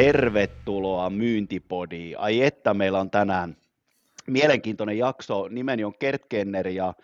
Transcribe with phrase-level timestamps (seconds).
[0.00, 2.18] Tervetuloa Myyntipodiin.
[2.18, 3.56] Ai että meillä on tänään
[4.26, 5.48] mielenkiintoinen jakso.
[5.48, 6.94] Nimeni on Kert Kenner ja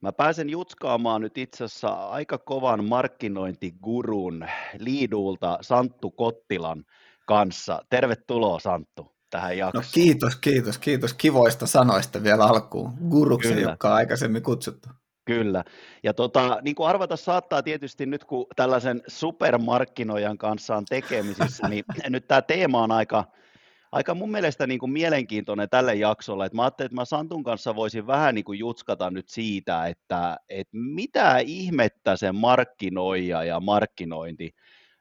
[0.00, 4.46] mä pääsen jutskaamaan nyt itse asiassa aika kovan markkinointigurun
[4.78, 6.84] liidulta Santtu Kottilan
[7.26, 7.82] kanssa.
[7.90, 9.84] Tervetuloa Santtu tähän no jaksoon.
[9.84, 12.92] No kiitos, kiitos, kiitos kivoista sanoista vielä alkuun.
[13.10, 14.88] Guruksi, joka on aikaisemmin kutsuttu.
[15.24, 15.64] Kyllä.
[16.02, 21.84] Ja tota, niin kuin arvata saattaa tietysti nyt, kun tällaisen supermarkkinoijan kanssa on tekemisissä, niin
[22.08, 23.24] nyt tämä teema on aika,
[23.92, 26.46] aika mun mielestä niin kuin mielenkiintoinen tälle jaksolle.
[26.46, 30.36] Et mä ajattelin, että mä Santun kanssa voisin vähän niin kuin jutskata nyt siitä, että,
[30.48, 34.50] että mitä ihmettä se markkinoija ja markkinointi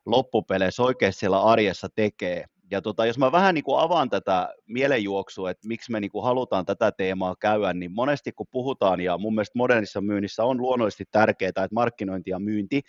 [0.06, 5.52] loppupeleissä oikeasti siellä arjessa tekee ja tota, jos mä vähän niin kuin avaan tätä mielenjuoksua,
[5.52, 9.36] että miksi me niin kuin halutaan tätä teemaa käydä, niin monesti kun puhutaan, ja mun
[9.36, 12.82] mielestä modernissa myynnissä on luonnollisesti tärkeää, että markkinointi ja myynti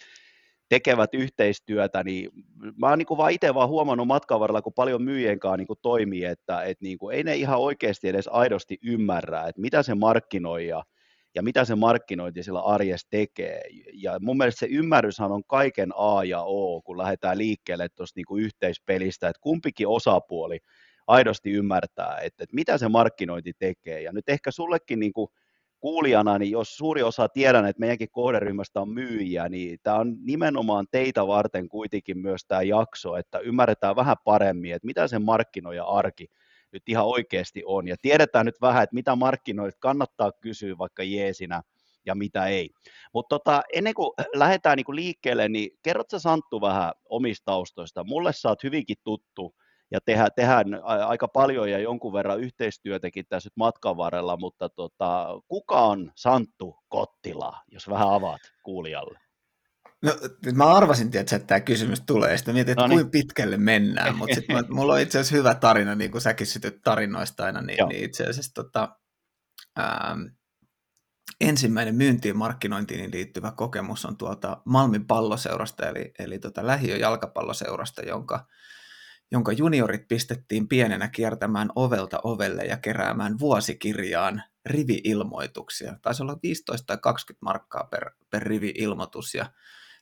[0.68, 2.30] tekevät yhteistyötä, niin
[2.76, 5.78] mä oon niin vaan itse vaan huomannut matkan varrella, kun paljon myyjien kanssa niin kuin
[5.82, 9.94] toimii, että, että niin kuin ei ne ihan oikeasti edes aidosti ymmärrä, että mitä se
[9.94, 10.84] markkinoija– ja
[11.42, 13.60] mitä se markkinointi sillä arjessa tekee.
[13.92, 18.36] Ja mun mielestä se ymmärryshän on kaiken A ja O, kun lähdetään liikkeelle tuosta niinku
[18.36, 20.58] yhteispelistä, että kumpikin osapuoli
[21.06, 24.02] aidosti ymmärtää, että, että mitä se markkinointi tekee.
[24.02, 25.28] Ja nyt ehkä sullekin niin kuin
[25.80, 30.86] kuulijana, niin jos suuri osa tiedän, että meidänkin kohderyhmästä on myyjiä, niin tämä on nimenomaan
[30.90, 36.26] teitä varten kuitenkin myös tämä jakso, että ymmärretään vähän paremmin, että mitä se markkinoija arki
[36.72, 37.88] nyt ihan oikeasti on.
[37.88, 41.62] Ja tiedetään nyt vähän, että mitä markkinoilta kannattaa kysyä vaikka jeesinä
[42.06, 42.70] ja mitä ei.
[43.14, 48.04] Mutta tota, ennen kuin lähdetään niinku liikkeelle, niin kerrotko Santtu vähän omista taustoista?
[48.04, 49.54] Mulle sä oot hyvinkin tuttu
[49.90, 55.40] ja tehdä, tehdään aika paljon ja jonkun verran yhteistyötäkin tässä nyt matkan varrella, mutta tota,
[55.48, 59.29] kuka on Santtu Kottila, jos vähän avaat kuulijalle?
[60.02, 60.12] No,
[60.54, 62.96] mä arvasin, tietysti, että tämä kysymys tulee, sitten mietin, että no niin.
[62.96, 66.82] kuinka pitkälle mennään, mutta sitten mulla on itse asiassa hyvä tarina, niin kuin säkin sytyt
[66.84, 68.96] tarinoista aina, niin, niin itse asiassa tota,
[69.76, 70.16] ää,
[71.40, 78.46] ensimmäinen myyntiin markkinointiin liittyvä kokemus on tuolta Malmin palloseurasta, eli, eli tota Lähiö jalkapalloseurasta, jonka,
[79.32, 85.98] jonka juniorit pistettiin pienenä kiertämään ovelta ovelle ja keräämään vuosikirjaan rivi-ilmoituksia.
[86.02, 89.52] Taisi olla 15 tai 20 markkaa per, per rivi-ilmoitus, ja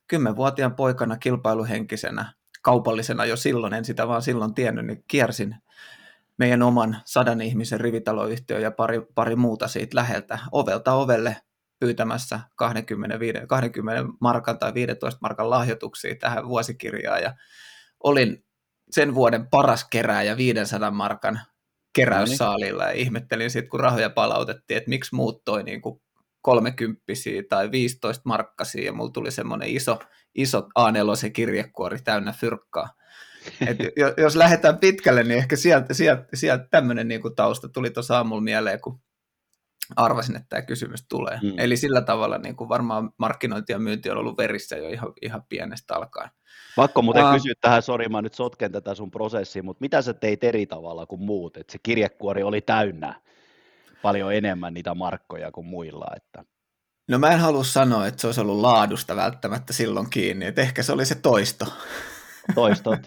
[0.08, 2.32] kymmenvuotiaan poikana kilpailuhenkisenä,
[2.62, 5.56] kaupallisena jo silloin, en sitä vaan silloin tiennyt, niin kiersin
[6.38, 11.36] meidän oman sadan ihmisen rivitaloyhtiö ja pari, pari muuta siitä läheltä ovelta ovelle
[11.80, 17.22] pyytämässä 25, 20 markan tai 15 markan lahjoituksia tähän vuosikirjaan.
[17.22, 17.34] Ja
[18.04, 18.44] olin
[18.90, 21.40] sen vuoden paras kerääjä 500 markan
[21.92, 26.00] keräyssaalilla ja ihmettelin sitten, kun rahoja palautettiin, että miksi muut toi niin kuin
[26.42, 29.98] kolmekymppisiä tai 15 markkasia ja mulla tuli semmoinen iso,
[30.34, 32.88] iso A4 kirjekuori täynnä fyrkkaa.
[33.66, 33.78] Et
[34.16, 38.80] jos lähdetään pitkälle, niin ehkä sieltä, sieltä, sieltä tämmöinen niin tausta tuli tuossa aamulla mieleen,
[38.80, 39.00] kun
[39.96, 41.38] arvasin, että tämä kysymys tulee.
[41.42, 41.54] Hmm.
[41.58, 45.42] Eli sillä tavalla niin kuin varmaan markkinointi ja myynti on ollut verissä jo ihan, ihan
[45.48, 46.30] pienestä alkaen.
[46.76, 50.14] Pakko muuten uh, kysyä tähän, sori mä nyt sotken tätä sun prosessiin, mutta mitä sä
[50.14, 53.20] teit eri tavalla kuin muut, että se kirjekuori oli täynnä?
[54.02, 56.06] Paljon enemmän niitä markkoja kuin muilla.
[56.16, 56.44] Että.
[57.08, 60.82] No mä en halua sanoa, että se olisi ollut laadusta välttämättä silloin kiinni, että ehkä
[60.82, 61.66] se oli se toisto.
[62.54, 63.00] Toistot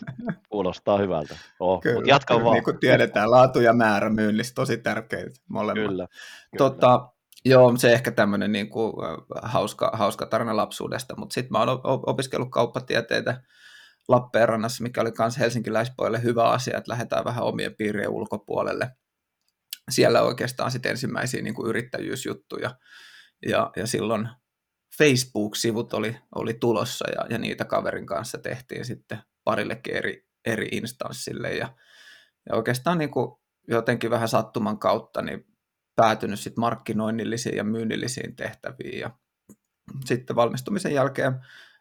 [0.50, 1.35] kuulostaa hyvältä.
[1.59, 2.53] Oh, kyllä, jatka kyllä, vaan.
[2.53, 5.88] Niin kuin tiedetään, laatu ja määrä myynnissä tosi tärkeitä molemmat.
[5.88, 6.57] Kyllä, kyllä.
[6.57, 7.09] Tota,
[7.46, 8.94] joo, se ehkä tämmöinen niin kuin,
[9.44, 13.41] hauska, hauska tarina lapsuudesta, mutta sitten mä oon opiskellut kauppatieteitä
[14.08, 18.91] Lappeenrannassa, mikä oli myös helsinkiläispoille hyvä asia, että lähdetään vähän omien piirien ulkopuolelle
[19.91, 22.75] siellä oikeastaan sitten ensimmäisiä niin kuin yrittäjyysjuttuja.
[23.47, 24.29] Ja, ja silloin
[24.97, 31.53] Facebook-sivut oli, oli tulossa ja, ja niitä kaverin kanssa tehtiin sitten parillekin eri, eri instanssille.
[31.53, 31.75] Ja,
[32.50, 33.31] ja oikeastaan niin kuin
[33.68, 35.46] jotenkin vähän sattuman kautta niin
[35.96, 38.99] päätynyt sitten markkinoinnillisiin ja myynnillisiin tehtäviin.
[38.99, 39.11] Ja
[40.05, 41.34] sitten valmistumisen jälkeen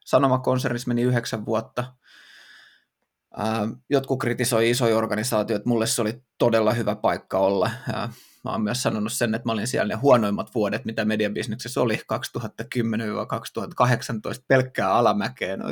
[0.05, 1.85] Sanomakonsernissa meni yhdeksän vuotta–
[3.91, 7.71] Jotkut kritisoi isoja organisaatioita, mulle se oli todella hyvä paikka olla.
[8.45, 11.95] Mä oon myös sanonut sen, että mä olin siellä ne huonoimmat vuodet, mitä mediabisneksessä oli
[11.97, 12.01] 2010-2018
[14.49, 15.57] pelkkää alamäkeä.
[15.57, 15.65] No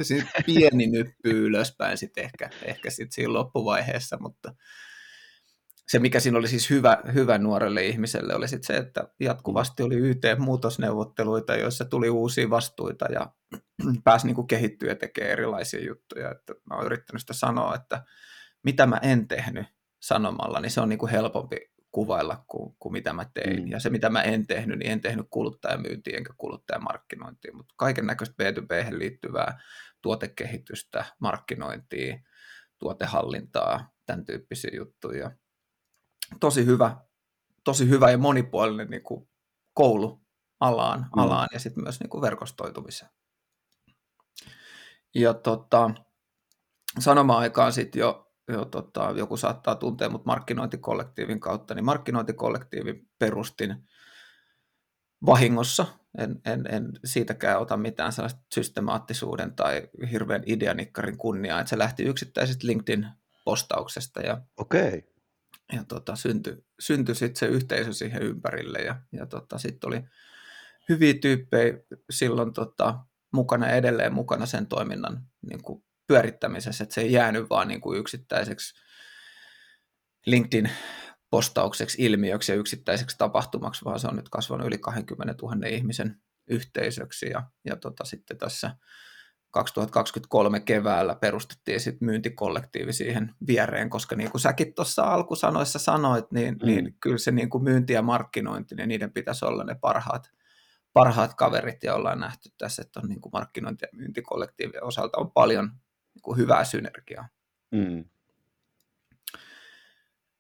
[0.47, 4.55] pieni nyppy ylöspäin sitten ehkä, ehkä sit siinä loppuvaiheessa, mutta
[5.89, 9.97] se, mikä siinä oli siis hyvä, hyvä nuorelle ihmiselle, oli sit se, että jatkuvasti oli
[9.97, 13.33] YT-muutosneuvotteluita, joissa tuli uusia vastuita ja
[14.05, 16.31] pääsi niin kehittyä ja tekemään erilaisia juttuja.
[16.31, 18.05] Että mä oon yrittänyt sitä sanoa, että
[18.65, 19.67] mitä mä en tehnyt
[20.03, 21.57] sanomalla, niin se on niin kuin helpompi
[21.91, 23.63] kuvailla kuin, kuin mitä mä tein.
[23.63, 23.69] Mm.
[23.69, 28.35] Ja se, mitä mä en tehnyt, niin en tehnyt kuluttajamyyntiä enkä kuluttajamarkkinointia, mutta kaiken näköistä
[28.43, 29.61] B2B liittyvää
[30.03, 32.19] tuotekehitystä, markkinointia,
[32.79, 35.31] tuotehallintaa, tämän tyyppisiä juttuja.
[36.41, 36.97] Tosi hyvä,
[37.65, 39.29] tosi hyvä ja monipuolinen niin kuin
[39.75, 40.21] koulu
[40.61, 41.23] alaan, mm.
[41.23, 43.11] alaan ja sitten myös niin kuin verkostoitumiseen.
[45.15, 45.91] Ja tota,
[46.99, 53.89] sanoma-aikaan sitten jo, jo tota, joku saattaa tuntea mut markkinointikollektiivin kautta, niin markkinointikollektiivin perustin
[55.27, 55.87] vahingossa.
[56.19, 62.03] En, en, en siitäkään ota mitään sellaista systemaattisuuden tai hirveän ideanikkarin kunniaa, että se lähti
[62.03, 65.03] yksittäisestä LinkedIn-postauksesta ja, okay.
[65.73, 70.03] Ja tota, syntyi synty sitten se yhteisö siihen ympärille ja, ja tota, sitten oli
[70.89, 71.75] hyviä tyyppejä
[72.11, 72.99] silloin tota,
[73.33, 77.99] mukana edelleen mukana sen toiminnan niin kuin pyörittämisessä, että se ei jäänyt vaan niin kuin
[77.99, 78.75] yksittäiseksi
[80.27, 80.71] LinkedIn
[81.31, 86.21] postaukseksi, ilmiöksi ja yksittäiseksi tapahtumaksi, vaan se on nyt kasvanut yli 20 000 ihmisen
[86.51, 88.77] yhteisöksi ja, ja tota, sitten tässä
[89.59, 96.57] 2023 keväällä perustettiin sitten myyntikollektiivi siihen viereen, koska niin kuin säkin tuossa alkusanoissa sanoit, niin,
[96.63, 96.67] mm.
[96.67, 100.31] niin kyllä se niin kuin myynti ja markkinointi, niin niiden pitäisi olla ne parhaat,
[100.93, 105.31] parhaat kaverit, ja ollaan nähty tässä, että on niin kuin markkinointi- ja myyntikollektiivien osalta on
[105.31, 105.65] paljon
[106.15, 107.29] niin kuin hyvää synergiaa.
[107.71, 108.05] Mm.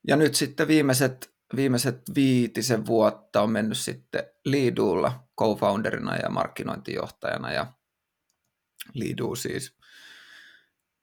[0.08, 7.66] Ja nyt sitten viimeiset, viimeiset viitisen vuotta on mennyt sitten Liiduulla co-founderina ja markkinointijohtajana, ja
[8.94, 9.76] Liidu siis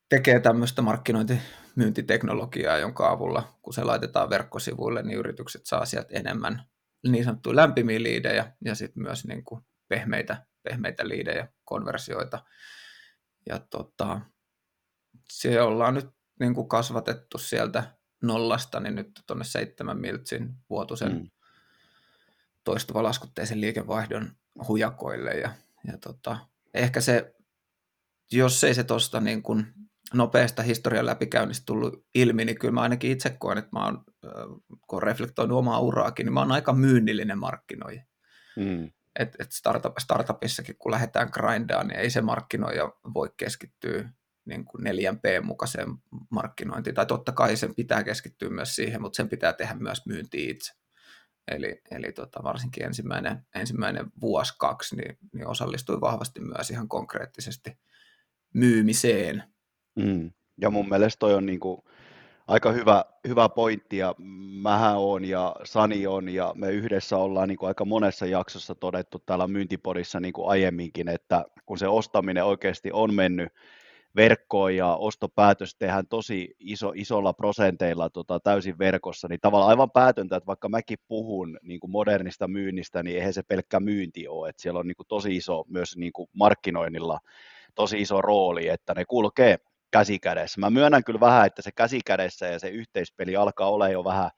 [0.09, 6.63] tekee tämmöistä markkinointimyyntiteknologiaa, jonka avulla, kun se laitetaan verkkosivuille, niin yritykset saa sieltä enemmän
[7.07, 12.43] niin sanottuja lämpimiä liidejä ja sitten myös niin kuin pehmeitä, pehmeitä liidejä, konversioita.
[13.49, 14.21] Ja tota,
[15.29, 16.09] se ollaan nyt
[16.39, 17.83] niin kuin kasvatettu sieltä
[18.21, 21.29] nollasta, niin nyt tuonne seitsemän miltsin vuotuisen mm.
[22.63, 24.31] toistuva laskutteisen liikevaihdon
[24.67, 25.31] hujakoille.
[25.31, 25.51] Ja,
[25.87, 26.37] ja tota,
[26.73, 27.34] ehkä se,
[28.31, 29.65] jos ei se tuosta niin kuin
[30.13, 34.03] nopeasta historian läpikäynnistä tullut ilmi, niin kyllä mä ainakin itse koen, että mä oon,
[34.87, 38.03] kun reflektoinut omaa uraakin, niin mä oon aika myynnillinen markkinoija.
[38.55, 38.91] Mm.
[39.19, 44.09] Et, et startup, startupissakin, kun lähdetään grindaan, niin ei se markkinoija voi keskittyä
[44.45, 45.87] niin kuin 4P mukaiseen
[46.29, 46.95] markkinointiin.
[46.95, 50.73] Tai totta kai sen pitää keskittyä myös siihen, mutta sen pitää tehdä myös myynti itse.
[51.47, 57.77] Eli, eli tota, varsinkin ensimmäinen, ensimmäinen vuosi, kaksi, niin, niin osallistui vahvasti myös ihan konkreettisesti
[58.55, 59.43] myymiseen–
[59.95, 60.31] Mm.
[60.61, 61.81] Ja mun mielestä toi on niin kuin
[62.47, 64.15] aika hyvä, hyvä pointti ja
[64.61, 69.23] mähän on ja Sani on ja me yhdessä ollaan niin kuin aika monessa jaksossa todettu
[69.25, 73.49] täällä myyntipodissa niin kuin aiemminkin, että kun se ostaminen oikeasti on mennyt
[74.15, 80.35] verkkoon ja ostopäätös tehdään tosi iso, isolla prosenteilla tota, täysin verkossa, niin tavallaan aivan päätöntä,
[80.35, 84.61] että vaikka mäkin puhun niin kuin modernista myynnistä, niin eihän se pelkkä myynti ole, että
[84.61, 87.19] siellä on niin kuin tosi iso myös niin kuin markkinoinnilla
[87.75, 89.57] tosi iso rooli, että ne kulkee
[89.91, 90.59] käsikädessä.
[90.59, 94.29] Mä myönnän kyllä vähän, että se käsikädessä ja se yhteispeli alkaa olla jo vähän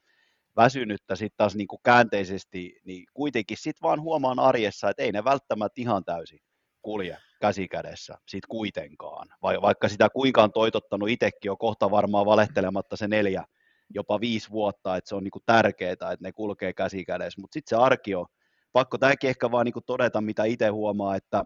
[0.55, 5.23] väsynyttä sitten taas niin kuin käänteisesti, niin kuitenkin sitten vaan huomaan arjessa, että ei ne
[5.23, 6.39] välttämättä ihan täysin
[6.81, 9.27] kulje käsikädessä sit kuitenkaan.
[9.41, 13.43] Vai, vaikka sitä kuinka on toitottanut itsekin jo kohta varmaan valehtelematta se neljä,
[13.89, 17.41] jopa viisi vuotta, että se on niinku tärkeää, että ne kulkee käsikädessä.
[17.41, 18.25] Mutta sitten se arki on,
[18.71, 21.43] pakko tämäkin ehkä vaan niinku todeta, mitä itse huomaa, että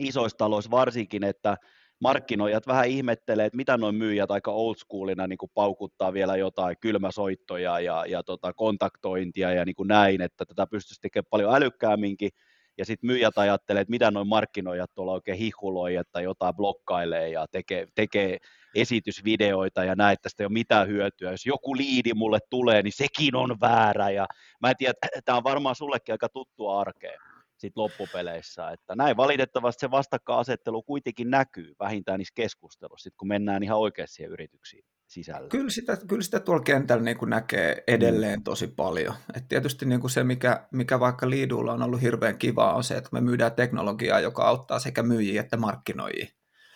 [0.00, 1.56] isoissa taloissa varsinkin, että
[2.00, 6.76] markkinoijat vähän ihmettelee, että mitä noin myyjät aika old schoolina niin kuin paukuttaa vielä jotain
[6.80, 12.30] kylmäsoittoja ja, ja tota, kontaktointia ja niin kuin näin, että tätä pystyisi tekemään paljon älykkäämminkin,
[12.78, 17.46] ja sitten myyjät ajattelee, että mitä noin markkinoijat tuolla oikein hihuloi, että jotain blokkailee ja
[17.50, 18.38] tekee, tekee
[18.74, 21.30] esitysvideoita ja näin, että tästä ei ole mitään hyötyä.
[21.30, 24.10] Jos joku liidi mulle tulee, niin sekin on väärä.
[24.10, 24.26] Ja
[24.60, 24.94] mä en tiedä,
[25.24, 27.18] tämä on varmaan sullekin aika tuttua arkea
[27.62, 28.70] sit loppupeleissä.
[28.70, 34.14] Että näin valitettavasti se vastakkainasettelu kuitenkin näkyy vähintään niissä keskusteluissa, sit kun mennään ihan oikeasti
[34.14, 35.48] siihen yrityksiin sisällä.
[35.48, 38.44] Kyllä sitä, kyllä sitä tuolla kentällä niin kuin näkee edelleen mm.
[38.44, 39.14] tosi paljon.
[39.36, 42.96] Et tietysti niin kuin se, mikä, mikä vaikka Liidulla on ollut hirveän kivaa, on se,
[42.96, 46.26] että me myydään teknologiaa, joka auttaa sekä myyjiä että markkinoijia.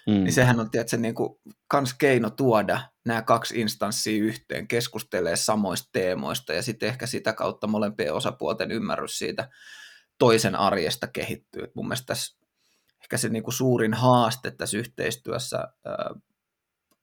[0.07, 0.13] Mm.
[0.13, 1.39] Niin sehän on tietysti niin kuin,
[1.69, 7.67] kans keino tuoda nämä kaksi instanssia yhteen, keskustelee samoista teemoista ja sitten ehkä sitä kautta
[7.67, 9.49] molempien osapuolten ymmärrys siitä
[10.19, 11.65] toisen arjesta kehittyy.
[11.65, 12.37] Et mun mielestä tässä
[13.03, 16.15] ehkä se niinku suurin haaste tässä yhteistyössä ää,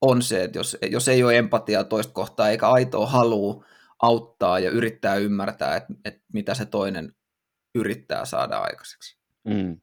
[0.02, 3.66] on se, että jos, jos ei ole empatiaa toista kohtaa eikä aitoa halua
[4.02, 7.16] auttaa ja yrittää ymmärtää, että, että mitä se toinen
[7.76, 9.18] yrittää saada aikaiseksi.
[9.44, 9.78] Mm.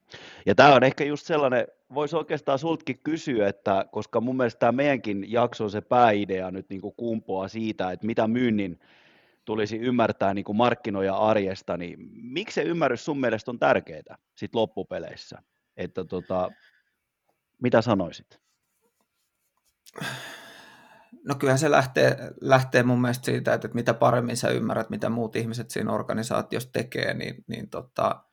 [0.47, 4.73] Ja tämä on ehkä just sellainen, voisi oikeastaan sultkin kysyä, että koska mun mielestä tämä
[4.73, 8.81] meidänkin jakso se pääidea nyt niin kuin kumpoaa siitä, että mitä myynnin
[9.45, 14.55] tulisi ymmärtää niin kuin markkinoja arjesta, niin miksi se ymmärrys sun mielestä on tärkeää sit
[14.55, 15.43] loppupeleissä?
[15.77, 16.51] Että tota,
[17.63, 18.41] mitä sanoisit?
[21.25, 25.37] No kyllähän se lähtee, lähtee mun mielestä siitä, että mitä paremmin sä ymmärrät, mitä muut
[25.37, 28.25] ihmiset siinä organisaatiossa tekee, niin, niin tota,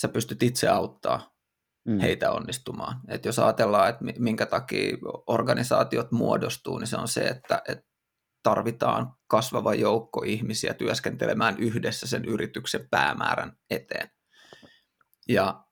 [0.00, 1.34] sä pystyt itse auttaa
[1.84, 1.98] mm.
[1.98, 3.00] heitä onnistumaan.
[3.08, 7.93] Et jos ajatellaan, että minkä takia organisaatiot muodostuu, niin se on se, että, että
[8.44, 14.10] tarvitaan kasvava joukko ihmisiä työskentelemään yhdessä sen yrityksen päämäärän eteen.
[15.28, 15.64] Ja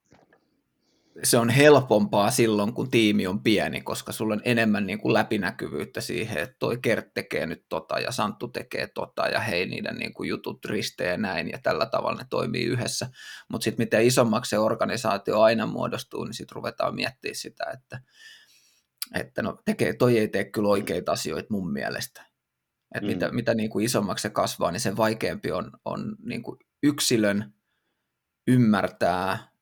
[1.22, 6.00] se on helpompaa silloin, kun tiimi on pieni, koska sulla on enemmän niin kuin läpinäkyvyyttä
[6.00, 10.14] siihen, että toi Kert tekee nyt tota ja Santtu tekee tota ja hei niiden niin
[10.14, 13.08] kuin jutut ristee näin ja tällä tavalla ne toimii yhdessä.
[13.50, 18.00] Mutta sitten mitä isommaksi se organisaatio aina muodostuu, niin sitten ruvetaan miettimään sitä, että,
[19.14, 22.31] että no tekee, toi ei tee kyllä oikeita asioita mun mielestä.
[22.94, 23.06] Et mm.
[23.06, 27.54] mitä, mitä niin kuin isommaksi se kasvaa, niin sen vaikeampi on, on niin kuin yksilön
[28.48, 29.52] ymmärtää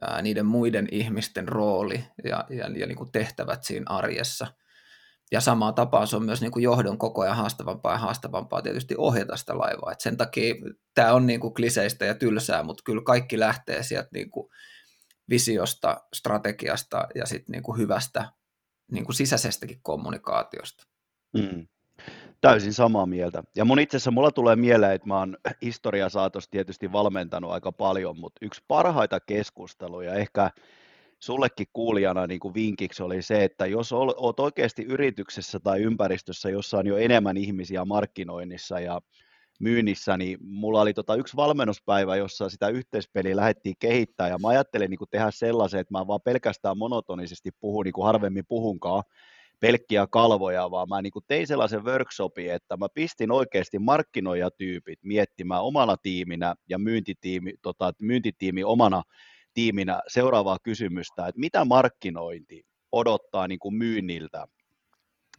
[0.00, 4.46] ää, niiden muiden ihmisten rooli ja, ja, ja niin kuin tehtävät siinä arjessa.
[5.32, 8.94] Ja samaa tapaa se on myös niin kuin johdon koko ajan haastavampaa ja haastavampaa tietysti
[8.98, 9.92] ohjata sitä laivaa.
[9.92, 10.54] Et sen takia
[10.94, 14.48] tämä on niin kuin kliseistä ja tylsää, mutta kyllä kaikki lähtee sieltä niin kuin
[15.28, 18.32] visiosta, strategiasta ja sitten niin kuin hyvästä
[18.90, 20.84] niin kuin sisäisestäkin kommunikaatiosta.
[21.34, 21.66] Mm.
[22.40, 23.42] Täysin samaa mieltä.
[23.56, 28.18] Ja mun itse asiassa mulla tulee mieleen, että mä oon historiasaatossa tietysti valmentanut aika paljon,
[28.18, 30.50] mutta yksi parhaita keskusteluja ehkä
[31.18, 36.78] sullekin kuulijana niin kuin vinkiksi oli se, että jos olet oikeasti yrityksessä tai ympäristössä, jossa
[36.78, 39.00] on jo enemmän ihmisiä markkinoinnissa ja
[39.60, 44.90] myynnissä, niin mulla oli tota yksi valmennuspäivä, jossa sitä yhteispeliä lähdettiin kehittää, ja mä ajattelin
[44.90, 49.02] niin kuin tehdä sellaisen, että mä vaan pelkästään monotonisesti puhun, niin kuin harvemmin puhunkaan,
[49.60, 55.62] pelkkiä kalvoja, vaan mä niin kuin tein sellaisen workshopin, että mä pistin oikeasti markkinoijatyypit miettimään
[55.62, 59.02] omana tiiminä ja myyntitiimi, tota, myyntitiimi omana
[59.54, 62.62] tiiminä seuraavaa kysymystä, että mitä markkinointi
[62.92, 64.46] odottaa niin kuin myynniltä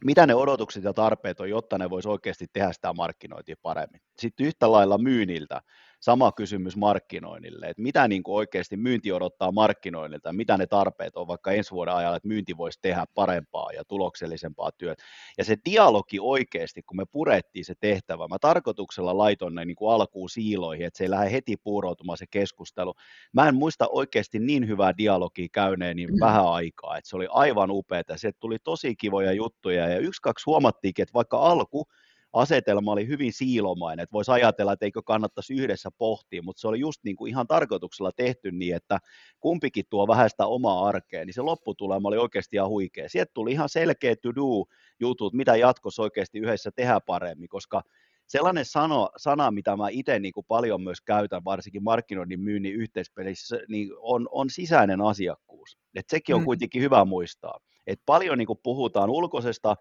[0.04, 4.00] mitä ne odotukset ja tarpeet on, jotta ne voisi oikeasti tehdä sitä markkinointia paremmin.
[4.18, 5.60] Sitten yhtä lailla myynniltä,
[6.02, 11.26] sama kysymys markkinoinnille, että mitä niin kuin oikeasti myynti odottaa markkinoinnilta, mitä ne tarpeet on
[11.26, 15.02] vaikka ensi vuoden ajalla, että myynti voisi tehdä parempaa ja tuloksellisempaa työtä.
[15.38, 19.94] Ja se dialogi oikeasti, kun me purettiin se tehtävä, mä tarkoituksella laitoin ne niin kuin
[19.94, 22.94] alkuun siiloihin, että se ei lähde heti puuroutumaan se keskustelu.
[23.32, 26.20] Mä en muista oikeasti niin hyvää dialogia käyneen niin mm.
[26.20, 28.02] vähän aikaa, että se oli aivan upeaa.
[28.16, 31.86] Se tuli tosi kivoja juttuja ja yksi, kaksi huomattiinkin, että vaikka alku
[32.32, 36.80] asetelma oli hyvin siilomainen, että voisi ajatella, että eikö kannattaisi yhdessä pohtia, mutta se oli
[36.80, 38.98] just niin kuin ihan tarkoituksella tehty niin, että
[39.40, 43.08] kumpikin tuo vähän sitä omaa arkea, niin se lopputulema oli oikeasti ihan huikea.
[43.08, 47.82] Sieltä tuli ihan selkeä to-do-jutut, mitä jatkossa oikeasti yhdessä tehdä paremmin, koska
[48.26, 53.60] sellainen sano, sana, mitä mä itse niin kuin paljon myös käytän, varsinkin markkinoinnin myynnin yhteispelissä,
[53.68, 55.78] niin on, on sisäinen asiakkuus.
[55.94, 56.44] Et sekin on mm.
[56.44, 57.58] kuitenkin hyvä muistaa.
[57.86, 59.76] Et paljon niin kuin puhutaan ulkoisesta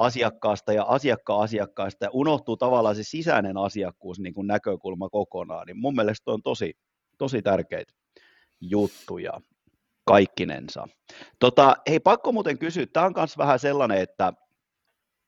[0.00, 5.78] asiakkaasta ja asiakkaan asiakkaasta ja unohtuu tavallaan se sisäinen asiakkuus niin kuin näkökulma kokonaan, niin
[5.78, 6.74] mun mielestä on tosi,
[7.18, 7.92] tosi tärkeitä
[8.60, 9.40] juttuja
[10.04, 10.88] kaikkinensa.
[11.38, 14.32] Tota, hei, pakko muuten kysyä, tämä on myös vähän sellainen, että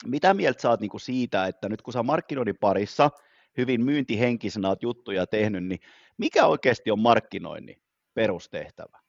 [0.06, 3.10] mitä mieltä saat niinku siitä, että nyt kun sä markkinoinnin parissa
[3.56, 5.80] hyvin myyntihenkisenä oot juttuja tehnyt, niin
[6.18, 7.82] mikä oikeasti on markkinoinnin
[8.14, 9.01] perustehtävä?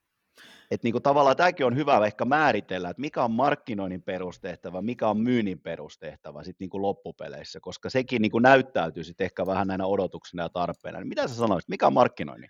[0.72, 5.17] Että niinku tavallaan tämäkin on hyvä ehkä määritellä, että mikä on markkinoinnin perustehtävä, mikä on
[5.17, 10.50] myynnin perustehtävä sitten niinku loppupeleissä, koska sekin niinku näyttäytyy sitten ehkä vähän näinä odotuksina ja
[10.50, 11.00] tarpeina.
[11.00, 12.50] Niin mitä sä sanoisit, mikä on markkinoinnin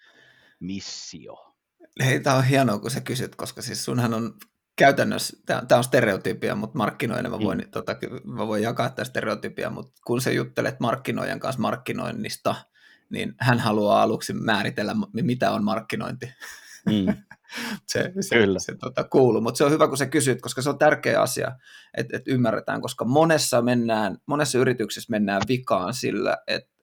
[0.59, 1.55] missio?
[2.05, 4.33] Hei, tämä on hienoa, kun sä kysyt, koska siis sunhan on
[4.75, 7.71] käytännössä, tämä on stereotypia, mutta markkinoinen mä voin, mm.
[7.71, 12.55] tota, mä voin jakaa tätä stereotypia, mutta kun sä juttelet markkinoijan kanssa markkinoinnista,
[13.09, 16.33] niin hän haluaa aluksi määritellä, mitä on markkinointi.
[16.85, 17.15] Mm.
[17.91, 18.59] se, se, Kyllä.
[18.59, 21.51] se tota, kuuluu, mutta se on hyvä, kun sä kysyt, koska se on tärkeä asia,
[21.97, 26.73] että et ymmärretään, koska monessa, mennään, monessa yrityksessä mennään vikaan sillä, että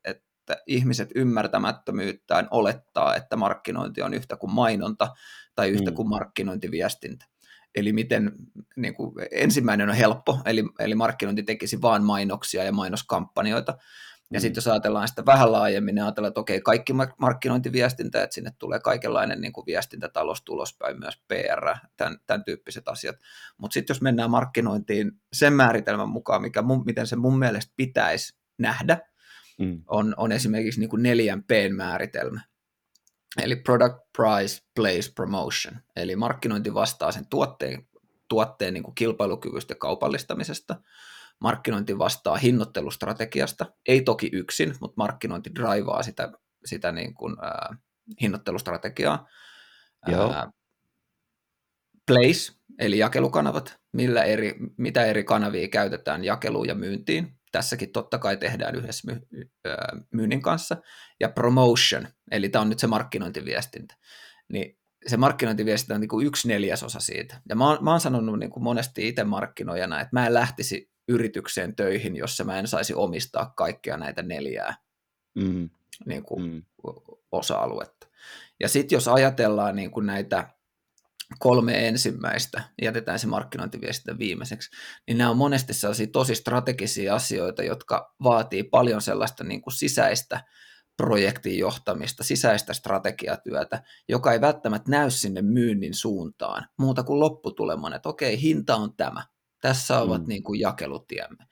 [0.50, 5.08] että ihmiset ymmärtämättömyyttään olettaa, että markkinointi on yhtä kuin mainonta
[5.54, 5.94] tai yhtä mm.
[5.94, 7.24] kuin markkinointiviestintä.
[7.74, 8.32] Eli miten
[8.76, 13.78] niin kuin, ensimmäinen on helppo, eli, eli markkinointi tekisi vain mainoksia ja mainoskampanjoita,
[14.32, 14.40] ja mm.
[14.40, 18.80] sitten jos ajatellaan sitä vähän laajemmin, niin ajatellaan, että okei, kaikki markkinointiviestintä, että sinne tulee
[18.80, 23.16] kaikenlainen niin kuin viestintätalous tulospäin, myös PR, tämän, tämän tyyppiset asiat.
[23.58, 28.36] Mutta sitten jos mennään markkinointiin sen määritelmän mukaan, mikä mun, miten se mun mielestä pitäisi
[28.58, 28.98] nähdä,
[29.58, 29.82] mm.
[29.86, 32.40] on, on esimerkiksi niin kuin neljän P-määritelmä.
[33.42, 35.74] Eli product, price, place, promotion.
[35.96, 37.86] Eli markkinointi vastaa sen tuotteen,
[38.28, 40.76] tuotteen niin kuin kilpailukyvystä ja kaupallistamisesta–
[41.40, 46.32] markkinointi vastaa hinnoittelustrategiasta, ei toki yksin, mutta markkinointi draivaa sitä,
[46.64, 47.78] sitä niin kuin, äh,
[48.20, 49.26] hinnoittelustrategiaa.
[50.06, 50.30] Joo.
[50.30, 50.46] Äh,
[52.06, 57.36] place, eli jakelukanavat, millä eri, mitä eri kanavia käytetään jakeluun ja myyntiin.
[57.52, 59.20] Tässäkin totta kai tehdään yhdessä my,
[60.12, 60.76] myynnin kanssa.
[61.20, 63.96] Ja promotion, eli tämä on nyt se markkinointiviestintä.
[64.52, 67.40] Niin se markkinointiviestintä on niin kuin yksi neljäsosa siitä.
[67.48, 70.89] Ja mä oon, mä oon sanonut niin kuin monesti itse markkinoijana, että mä en lähtisi
[71.10, 74.74] yritykseen töihin, jossa mä en saisi omistaa kaikkia näitä neljää
[75.34, 75.70] mm.
[76.06, 76.62] niin kuin mm.
[77.32, 78.06] osa-aluetta.
[78.60, 80.48] Ja sitten jos ajatellaan niin kuin näitä
[81.38, 84.70] kolme ensimmäistä, jätetään se markkinointiviestintä viimeiseksi,
[85.06, 90.44] niin nämä on monesti sellaisia tosi strategisia asioita, jotka vaatii paljon sellaista niin kuin sisäistä
[90.96, 98.08] projektin johtamista, sisäistä strategiatyötä, joka ei välttämättä näy sinne myynnin suuntaan, muuta kuin lopputuleman, että
[98.08, 99.24] okei, hinta on tämä,
[99.60, 100.28] tässä ovat mm.
[100.28, 101.46] niin kuin jakelutiemme.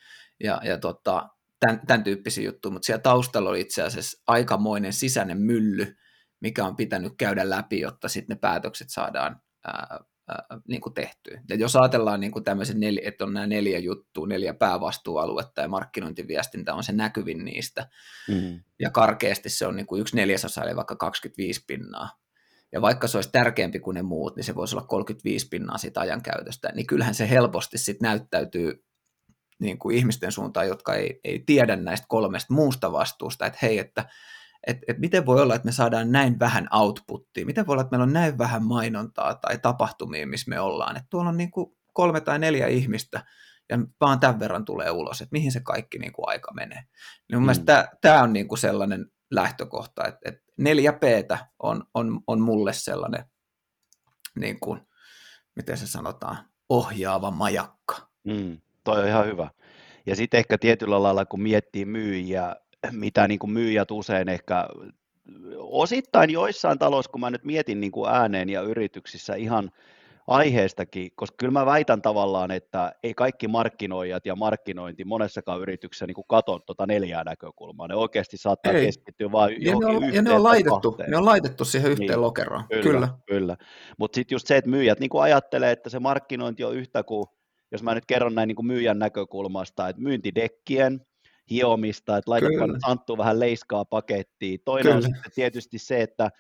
[0.45, 1.29] Ja, ja tota,
[1.61, 5.97] tämän, tämän tyyppisiä juttuja, mutta siellä taustalla oli itse asiassa aikamoinen sisäinen mylly,
[6.41, 9.99] mikä on pitänyt käydä läpi, jotta sitten ne päätökset saadaan ää,
[10.29, 11.43] ää, niin kuin tehtyä.
[11.49, 15.69] Ja jos ajatellaan niin kuin tämmöisen, nel, että on nämä neljä juttua, neljä päävastuualuetta ja
[15.69, 17.89] markkinointiviestintä on se näkyvin niistä,
[18.29, 18.61] mm.
[18.81, 22.09] ja karkeasti se on niin kuin yksi neljäsosa, eli vaikka 25 pinnaa.
[22.73, 26.01] Ja vaikka se olisi tärkeämpi kuin ne muut, niin se voisi olla 35 pinnaa siitä
[26.01, 28.85] ajankäytöstä, niin kyllähän se helposti sitten näyttäytyy
[29.61, 34.09] niin kuin ihmisten suuntaan, jotka ei, ei tiedä näistä kolmesta muusta vastuusta, että hei, että
[34.67, 37.91] että et miten voi olla, että me saadaan näin vähän outputtia, miten voi olla, että
[37.91, 41.77] meillä on näin vähän mainontaa tai tapahtumia, missä me ollaan, että tuolla on niin kuin
[41.93, 43.27] kolme tai neljä ihmistä,
[43.69, 46.83] ja vaan tämän verran tulee ulos, että mihin se kaikki niin kuin aika menee.
[47.29, 47.65] Niin mun mm.
[47.65, 51.03] tämä, tämä on niin kuin sellainen lähtökohta, että, että 4 p
[51.63, 53.25] on, on, on mulle sellainen,
[54.39, 54.81] niin kuin,
[55.57, 56.37] miten se sanotaan,
[56.69, 58.09] ohjaava majakka.
[58.25, 59.51] Mm, toi on ihan hyvä.
[60.07, 62.57] Ja sitten ehkä tietyllä lailla, kun miettii myyjiä,
[62.91, 64.69] mitä niin kuin myyjät usein ehkä
[65.57, 69.71] osittain joissain taloissa, kun mä nyt mietin niin kuin ääneen ja yrityksissä ihan
[70.29, 76.17] aiheestakin, koska kyllä mä väitän tavallaan, että ei kaikki markkinoijat ja markkinointi monessakaan yrityksessä niin
[76.29, 77.89] katso tuota neljää näkökulmaa.
[77.89, 78.87] Ne oikeasti saattaa ei.
[78.87, 82.09] keskittyä vain ja johonkin ne on, ja ne on, laitettu, ne on laitettu siihen yhteen
[82.09, 82.83] niin, lokeroon, kyllä.
[82.83, 83.57] Kyllä, kyllä.
[83.99, 87.27] mutta sitten just se, että myyjät niin ajattelee, että se markkinointi on yhtä kuin,
[87.73, 91.01] jos mä nyt kerron näin niin myyjän näkökulmasta, että myyntidekkien,
[91.51, 94.61] hiomista, että laitetaan nyt Santtu vähän leiskaa pakettiin.
[94.65, 94.97] Toinen Kyllä.
[94.97, 96.31] on sitten tietysti se, että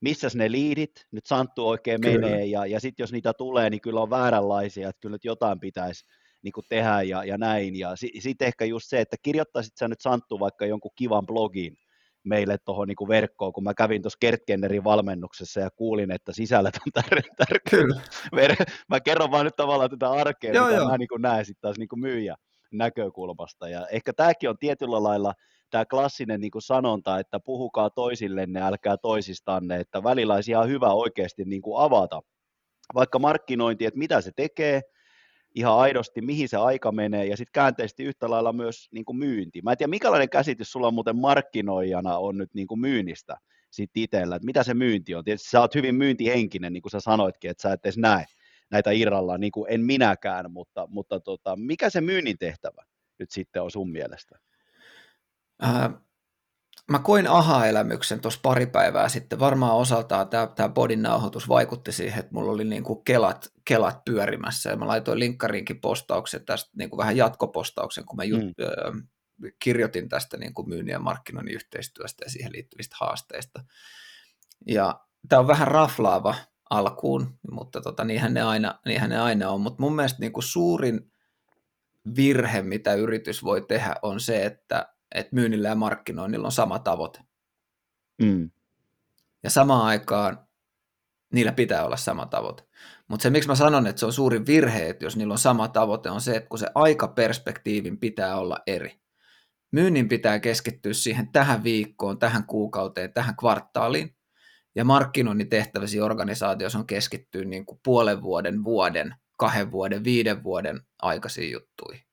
[0.00, 2.20] missä ne liidit, nyt Santtu oikein kyllä.
[2.20, 5.60] menee, ja, ja sitten jos niitä tulee, niin kyllä on vääränlaisia, että kyllä nyt jotain
[5.60, 6.04] pitäisi
[6.42, 7.78] niin kuin tehdä ja, ja näin.
[7.78, 11.76] Ja sitten sit ehkä just se, että kirjoittaisit sä nyt Santtu vaikka jonkun kivan blogin
[12.24, 16.92] meille tuohon niin verkkoon, kun mä kävin tuossa Kertkennerin valmennuksessa ja kuulin, että sisällöt on
[16.92, 17.60] tärkeä.
[17.70, 18.00] Kyllä.
[18.88, 20.90] Mä kerron vaan nyt tavallaan tätä arkea, joo, mitä joo.
[20.90, 22.36] mä niin näen sitten taas niin myyjä
[22.72, 23.68] näkökulmasta.
[23.68, 25.34] Ja ehkä tämäkin on tietyllä lailla
[25.70, 30.92] tämä klassinen niin kuin sanonta, että puhukaa toisillenne, älkää toisistanne, että välillä olisi ihan hyvä
[30.92, 32.22] oikeasti niin kuin avata
[32.94, 34.82] vaikka markkinointi, että mitä se tekee,
[35.54, 39.62] ihan aidosti, mihin se aika menee, ja sitten käänteisesti yhtä lailla myös niin kuin myynti.
[39.62, 43.36] Mä en tiedä, mikälainen käsitys sulla muuten markkinoijana on nyt niin kuin myynnistä
[43.70, 45.24] sitten itsellä, että mitä se myynti on.
[45.24, 48.24] Tietysti sä oot hyvin myyntihenkinen, niin kuin sä sanoitkin, että sä et edes näe
[48.70, 52.84] näitä irrallaan, niin kuin en minäkään, mutta, mutta tota, mikä se myynnin tehtävä
[53.18, 54.38] nyt sitten on sun mielestä?
[55.64, 55.90] Äh,
[56.90, 59.38] mä koin aha-elämyksen tuossa pari päivää sitten.
[59.38, 64.70] Varmaan osaltaan tämä, bodin nauhoitus vaikutti siihen, että mulla oli niin kuin kelat, kelat pyörimässä
[64.70, 69.08] ja mä laitoin linkkariinkin postauksen tästä niin kuin vähän jatkopostauksen, kun mä jut, mm.
[69.58, 73.64] kirjoitin tästä niin kuin myynnin ja markkinoinnin yhteistyöstä ja siihen liittyvistä haasteista.
[74.66, 76.34] Ja tämä on vähän raflaava
[76.70, 79.60] alkuun, mutta tota, niinhän, ne aina, niinhän ne aina on.
[79.60, 81.12] Mutta mun mielestä niin kuin suurin
[82.16, 87.20] virhe, mitä yritys voi tehdä, on se, että, että myynnillä ja markkinoinnilla on sama tavoite.
[88.22, 88.50] Mm.
[89.42, 90.48] Ja samaan aikaan
[91.32, 92.62] niillä pitää olla sama tavoite.
[93.08, 95.68] Mutta se, miksi mä sanon, että se on suurin virhe, että jos niillä on sama
[95.68, 99.00] tavoite, on se, että kun se aikaperspektiivin pitää olla eri.
[99.72, 104.16] Myynnin pitää keskittyä siihen tähän viikkoon, tähän kuukauteen, tähän kvartaaliin,
[104.74, 110.80] ja markkinoinnin tehtäväsi organisaatiossa on keskittyä niin kuin puolen vuoden, vuoden, kahden vuoden, viiden vuoden
[111.02, 112.07] aikaisiin juttuihin.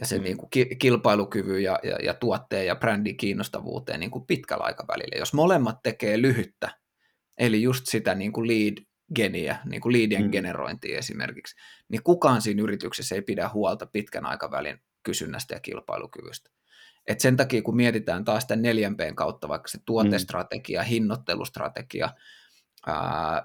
[0.00, 0.24] Ja se mm.
[0.24, 5.18] niin kuin kilpailukyvyn ja, ja, ja tuotteen ja brändin kiinnostavuuteen niin kuin pitkällä aikavälillä.
[5.18, 6.78] Jos molemmat tekee lyhyttä,
[7.38, 10.30] eli just sitä niin kuin lead geniä, niin kuin leadien mm.
[10.30, 11.56] generointia esimerkiksi,
[11.88, 16.50] niin kukaan siinä yrityksessä ei pidä huolta pitkän aikavälin kysynnästä ja kilpailukyvystä.
[17.06, 20.86] Et sen takia, kun mietitään taas tämän 4Pn kautta vaikka se tuotestrategia, mm.
[20.86, 22.10] hinnoittelustrategia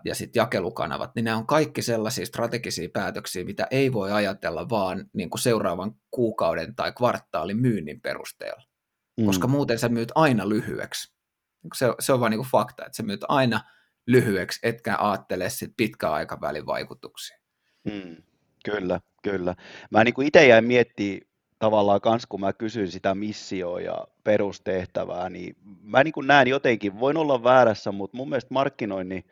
[0.06, 5.06] ja sitten jakelukanavat, niin nämä on kaikki sellaisia strategisia päätöksiä, mitä ei voi ajatella vaan
[5.14, 8.64] niin kuin seuraavan kuukauden tai kvartaalin myynnin perusteella,
[9.18, 9.26] mm.
[9.26, 11.14] koska muuten sä myyt aina lyhyeksi.
[11.76, 13.62] Se, se on vain niin fakta, että sä myyt aina
[14.08, 17.38] lyhyeksi, etkä ajattele sit pitkän aikavälin vaikutuksia.
[17.84, 18.16] Mm,
[18.66, 19.56] kyllä, kyllä.
[19.92, 21.31] Mä niin kuin itse jäin miettimään
[21.62, 27.00] tavallaan kans, kun mä kysyin sitä missioa ja perustehtävää, niin mä niin kuin näen jotenkin,
[27.00, 29.24] voin olla väärässä, mutta mun mielestä markkinoinnin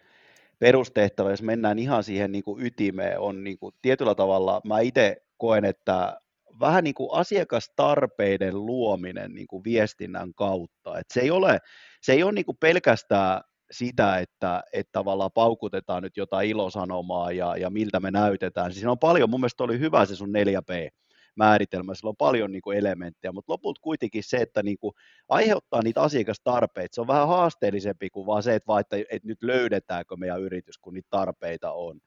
[0.60, 5.24] perustehtävä, jos mennään ihan siihen niin kuin ytimeen, on niin kuin tietyllä tavalla, mä itse
[5.38, 6.22] koen, että
[6.60, 11.00] vähän niin kuin asiakastarpeiden luominen niin kuin viestinnän kautta.
[11.00, 11.60] Et se ei ole,
[12.02, 17.58] se ei ole niin kuin pelkästään sitä, että, että tavallaan paukutetaan nyt jotain ilosanomaa ja,
[17.58, 18.74] ja miltä me näytetään.
[18.74, 21.00] Siinä on paljon, mun mielestä oli hyvä se sun 4P,
[21.36, 24.94] määritelmä, sillä on paljon niin kuin elementtejä, mutta lopulta kuitenkin se, että niin kuin
[25.30, 29.44] aiheuttaa niitä asiakastarpeita, se on vähän haasteellisempi kuin vaan se, että, vaan, että, että nyt
[29.44, 32.00] löydetäänkö meidän yritys, kun niitä tarpeita on.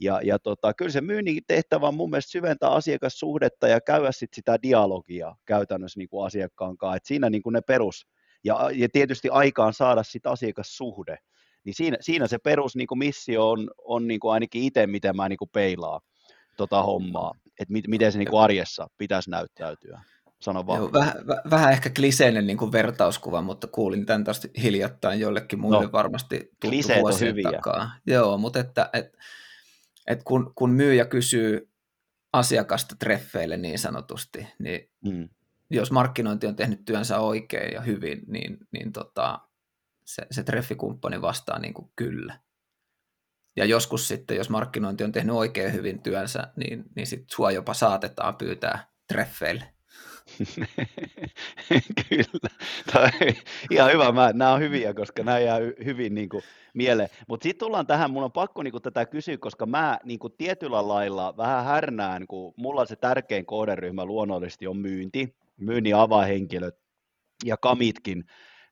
[0.00, 4.34] Ja, ja tota, kyllä se myynnin tehtävä on mun mielestä syventää asiakassuhdetta ja käydä sit
[4.34, 8.06] sitä dialogia käytännössä niin kuin asiakkaan kanssa, että siinä niin kuin ne perus,
[8.44, 11.18] ja, ja tietysti aikaan saada sitä asiakassuhde,
[11.64, 15.16] niin siinä, siinä se perus niin kuin missio on, on niin kuin ainakin itse, miten
[15.16, 16.00] mä niin kuin peilaan
[16.56, 20.00] tota hommaa, että mit, miten se niin kuin arjessa pitäisi näyttäytyä.
[20.40, 20.78] Sano vaan.
[20.78, 21.14] Joo, vähän,
[21.50, 26.50] vähän ehkä kliseinen niin kuin vertauskuva, mutta kuulin tämän taas hiljattain jollekin muille no, varmasti
[26.60, 27.52] tuttu vuosien hyviä.
[27.52, 27.90] takaa.
[28.06, 29.18] Joo, mutta että, että
[30.06, 31.72] että kun, kun myyjä kysyy
[32.32, 35.28] asiakasta treffeille niin sanotusti, niin mm.
[35.70, 39.40] jos markkinointi on tehnyt työnsä oikein ja hyvin, niin, niin tota,
[40.04, 42.40] se, se treffikumppani vastaa niin kuin kyllä.
[43.56, 47.74] Ja joskus sitten, jos markkinointi on tehnyt oikein hyvin työnsä, niin, niin sitten sua jopa
[47.74, 49.64] saatetaan pyytää treffeille.
[52.08, 52.48] Kyllä,
[52.92, 53.10] Tämä
[53.70, 54.12] ihan hyvä.
[54.12, 56.42] Mä, nämä on hyviä, koska nämä jää hyvin niin kuin,
[56.74, 57.08] mieleen.
[57.28, 60.32] Mutta sitten tullaan tähän, mun on pakko niin kuin, tätä kysyä, koska mä niin kuin,
[60.38, 66.78] tietyllä lailla vähän härnään, kun mulla se tärkein kohderyhmä luonnollisesti on myynti, myynnin avahenkilöt
[67.44, 68.24] ja kamitkin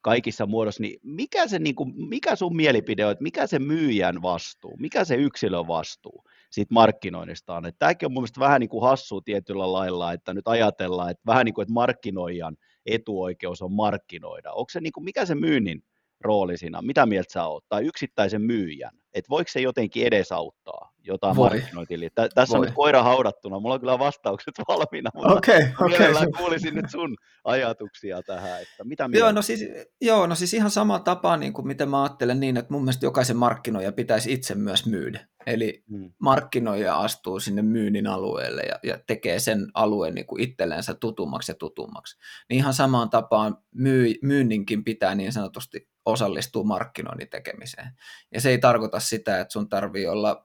[0.05, 4.23] kaikissa muodossa, niin mikä, se, niin kuin, mikä sun mielipide on, että mikä se myyjän
[4.23, 6.25] vastuu, mikä se yksilön vastuu?
[6.55, 7.67] siitä markkinoinnistaan.
[7.67, 11.23] Että tämäkin on mun mielestä vähän niin kuin hassua tietyllä lailla, että nyt ajatellaan, että
[11.27, 14.53] vähän niin kuin, että markkinoijan etuoikeus on markkinoida.
[14.53, 15.83] Onko se niin kuin, mikä se myynnin
[16.21, 17.65] rooli siinä Mitä mieltä sä oot?
[17.69, 19.04] Tai yksittäisen myyjän?
[19.15, 21.51] Että voiko se jotenkin edesauttaa jotain Voi.
[21.51, 22.11] markkinointiin?
[22.15, 22.61] Tä, tässä Voi.
[22.61, 23.61] on nyt koira haudattuna.
[23.61, 26.27] Mulla on kyllä vastaukset valmiina, mutta okay, okay.
[26.39, 28.63] kuulisin nyt sun ajatuksia tähän.
[28.63, 29.65] Että mitä joo, no siis,
[30.01, 33.07] joo, no siis ihan sama tapa, niin kuin miten mä ajattelen niin, että mun mielestä
[33.07, 35.27] jokaisen markkinoija pitäisi itse myös myydä.
[35.47, 36.13] Eli hmm.
[36.19, 41.57] markkinoija astuu sinne myynnin alueelle ja, ja tekee sen alueen niin kuin itsellensä tutummaksi ja
[41.57, 42.17] tutummaksi.
[42.49, 47.91] Niin ihan samaan tapaan myy, myynninkin pitää niin sanotusti osallistua markkinoinnin tekemiseen.
[48.33, 50.45] Ja se ei tarkoita sitä, että sun tarvii olla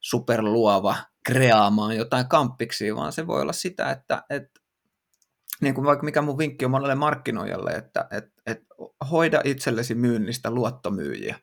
[0.00, 4.60] superluova kreaamaan jotain kamppiksi, vaan se voi olla sitä, että, että
[5.60, 8.66] niin kuin vaikka mikä mun vinkki on monelle markkinoijalle, että, että, että
[9.10, 11.36] hoida itsellesi myynnistä luottomyyjiä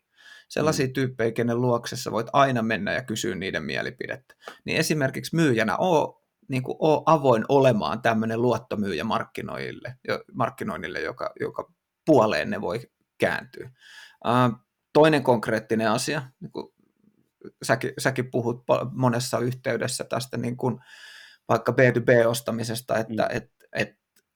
[0.47, 0.93] sellaisia mm.
[0.93, 4.35] tyyppejä, kenen luoksessa voit aina mennä ja kysyä niiden mielipidettä.
[4.65, 9.95] Niin esimerkiksi myyjänä oo, niin kuin oo avoin olemaan tämmöinen luottomyyjä markkinoille,
[10.33, 11.71] markkinoinnille, joka, joka
[12.05, 12.79] puoleen ne voi
[13.17, 13.71] kääntyä.
[14.93, 16.73] toinen konkreettinen asia, niin kuin
[17.63, 20.79] säkin, säkin puhut monessa yhteydessä tästä niin kuin
[21.49, 23.37] vaikka B2B-ostamisesta, että mm.
[23.37, 23.95] et, et,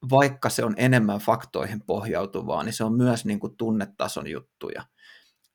[0.09, 4.85] vaikka se on enemmän faktoihin pohjautuvaa, niin se on myös niin kuin tunnetason juttuja.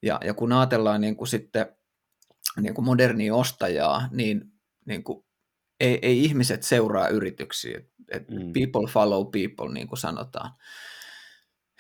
[0.03, 1.77] Ja, ja kun ajatellaan niin kuin sitten
[2.61, 4.45] niin kuin modernia ostajaa, niin,
[4.87, 5.25] niin kuin
[5.81, 7.81] ei, ei ihmiset seuraa yrityksiä.
[8.09, 8.53] Et mm.
[8.53, 10.51] People follow people, niin kuin sanotaan.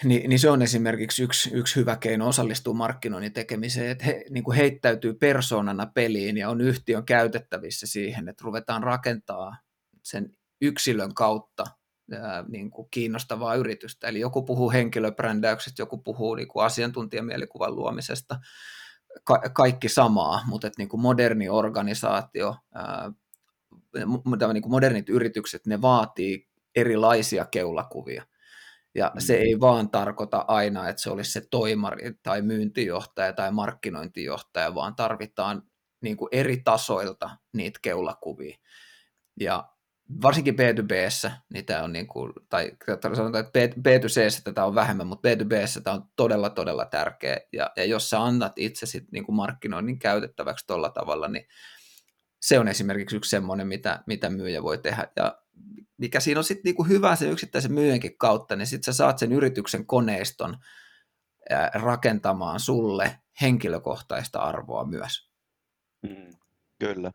[0.05, 4.45] Ni, niin se on esimerkiksi yksi, yksi hyvä keino osallistua markkinoinnin tekemiseen, että he niin
[4.45, 9.57] kuin heittäytyy persoonana peliin ja on yhtiön käytettävissä siihen, että ruvetaan rakentaa
[10.03, 11.65] sen yksilön kautta
[12.13, 14.09] ää, niin kuin kiinnostavaa yritystä.
[14.09, 18.39] Eli joku puhuu henkilöbrändäyksestä, joku puhuu niin kuin asiantuntijamielikuvan luomisesta,
[19.25, 23.13] Ka- kaikki samaa, mutta että niin kuin moderni organisaatio, ää,
[24.53, 28.25] niin kuin modernit yritykset, ne vaatii erilaisia keulakuvia.
[28.95, 29.21] Ja mm.
[29.21, 34.97] se ei vaan tarkoita aina, että se olisi se toimari tai myyntijohtaja tai markkinointijohtaja, vaan
[34.97, 35.63] tarvitaan
[36.03, 38.57] niin kuin eri tasoilta niitä keulakuvia.
[39.41, 39.69] Ja
[40.23, 42.73] varsinkin B2Bssä, niin tämä on niin kuin, tai
[43.15, 47.85] sanotaan, että B2Cssä tätä on vähemmän, mutta B2Bssä tämä on todella, todella tärkeä, ja, ja
[47.85, 51.47] jos sä annat itse sit niin kuin markkinoinnin käytettäväksi tuolla tavalla, niin
[52.43, 55.44] se on esimerkiksi yksi semmoinen, mitä, mitä myyjä voi tehdä, ja
[55.97, 59.33] mikä siinä on sitten niinku hyvä sen yksittäisen myyjänkin kautta, niin sitten sä saat sen
[59.33, 60.57] yrityksen koneiston
[61.75, 65.31] rakentamaan sulle henkilökohtaista arvoa myös.
[66.03, 66.31] Mm,
[66.79, 67.11] kyllä.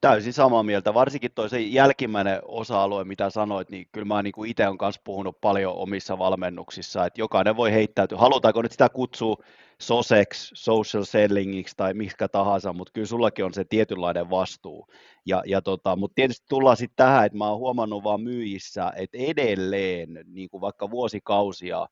[0.00, 4.78] Täysin samaa mieltä, varsinkin toisen jälkimmäinen osa-alue, mitä sanoit, niin kyllä mä niin itse olen
[4.78, 9.36] kanssa puhunut paljon omissa valmennuksissa, että jokainen voi heittäytyä, halutaanko nyt sitä kutsua
[9.78, 14.86] sosex, social sellingiksi tai mikä tahansa, mutta kyllä sullakin on se tietynlainen vastuu.
[15.26, 19.18] Ja, ja tota, mutta tietysti tullaan sitten tähän, että mä oon huomannut vaan myyjissä, että
[19.20, 21.86] edelleen, niin kuin vaikka vuosikausia,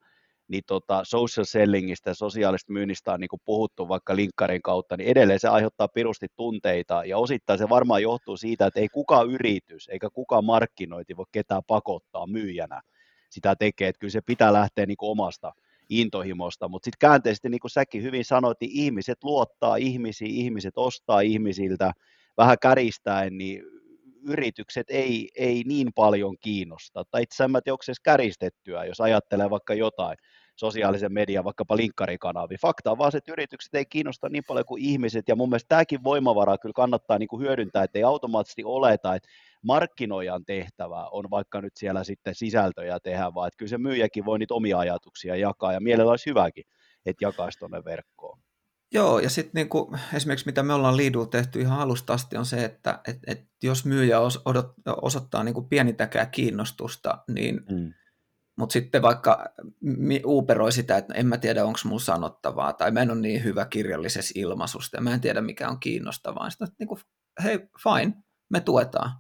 [0.49, 5.41] niin tota social sellingistä sosiaalista myynnistä on niin kuin puhuttu vaikka linkkarin kautta, niin edelleen
[5.41, 10.11] se aiheuttaa pirusti tunteita, ja osittain se varmaan johtuu siitä, että ei kuka yritys eikä
[10.11, 12.81] kuka markkinointi voi ketään pakottaa myyjänä
[13.33, 15.53] sitä tekee, että kyllä se pitää lähteä niin omasta
[15.89, 21.21] intohimosta, mutta sitten käänteisesti, niin kuin säkin hyvin sanoit, niin ihmiset luottaa ihmisiin, ihmiset ostaa
[21.21, 21.93] ihmisiltä,
[22.37, 23.63] vähän käristäen, niin
[24.29, 29.75] yritykset ei, ei niin paljon kiinnosta, tai itse asiassa onko se käristettyä, jos ajattelee vaikka
[29.75, 30.17] jotain
[30.57, 32.59] sosiaalisen median, vaikkapa linkkarikanavia.
[32.63, 35.69] Fakta on vaan se, että yritykset ei kiinnosta niin paljon kuin ihmiset, ja mun mielestä
[35.69, 39.29] tämäkin voimavara kyllä kannattaa niin kuin hyödyntää, että ei automaattisesti oleta, että
[39.63, 44.39] markkinoijan tehtävä on vaikka nyt siellä sitten sisältöjä tehdä, vaan että kyllä se myyjäkin voi
[44.39, 46.65] niitä omia ajatuksia jakaa, ja mielellä olisi hyväkin,
[47.07, 48.39] että jakaisi tuonne verkkoon.
[48.95, 52.65] Joo, ja sitten niinku, esimerkiksi mitä me ollaan Liidulla tehty ihan alusta asti on se,
[52.65, 57.93] että et, et jos myyjä os, odot, osoittaa niinku pienitäkään kiinnostusta, niin mm.
[58.59, 59.45] mutta sitten vaikka
[60.25, 63.65] uuperoi sitä, että en mä tiedä, onko mun sanottavaa, tai mä en ole niin hyvä
[63.65, 66.51] kirjallisessa ilmaisusta, ja mä en tiedä, mikä on kiinnostavaa.
[66.51, 66.99] Sitten niinku,
[67.45, 68.15] hei, fine,
[68.51, 69.11] me tuetaan.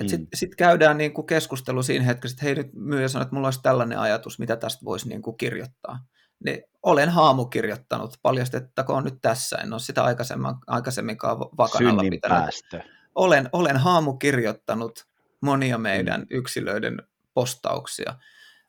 [0.00, 0.08] Mm.
[0.08, 3.62] Sitten sit käydään niinku keskustelu siinä hetkessä, että hei, nyt myyjä sanoo, että mulla olisi
[3.62, 5.98] tällainen ajatus, mitä tästä voisi niinku kirjoittaa
[6.44, 12.84] niin olen haamukirjoittanut, paljastettakoon nyt tässä, en ole sitä aikaisemmin, aikaisemminkaan vakanalla pitänyt.
[13.14, 15.06] Olen, olen haamukirjoittanut
[15.40, 16.26] monia meidän mm.
[16.30, 17.02] yksilöiden
[17.34, 18.14] postauksia,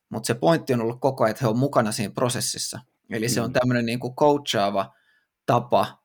[0.10, 2.80] mutta se pointti on ollut koko ajan, että he on mukana siinä prosessissa.
[3.10, 3.30] Eli mm.
[3.30, 3.54] se on mm.
[3.54, 4.94] tämmöinen niin kuin coachaava
[5.46, 6.04] tapa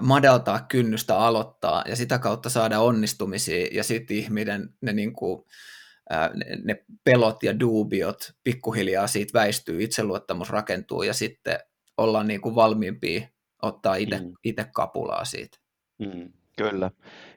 [0.00, 5.44] madaltaa kynnystä aloittaa ja sitä kautta saada onnistumisia ja sitten ihminen ne niin kuin,
[6.64, 11.58] ne pelot ja duubiot pikkuhiljaa siitä väistyy, itseluottamus rakentuu ja sitten
[11.96, 13.28] ollaan niin kuin valmiimpia
[13.62, 14.20] ottaa itse
[14.64, 14.70] mm.
[14.74, 15.58] kapulaa siitä.
[15.98, 16.90] Mm, kyllä,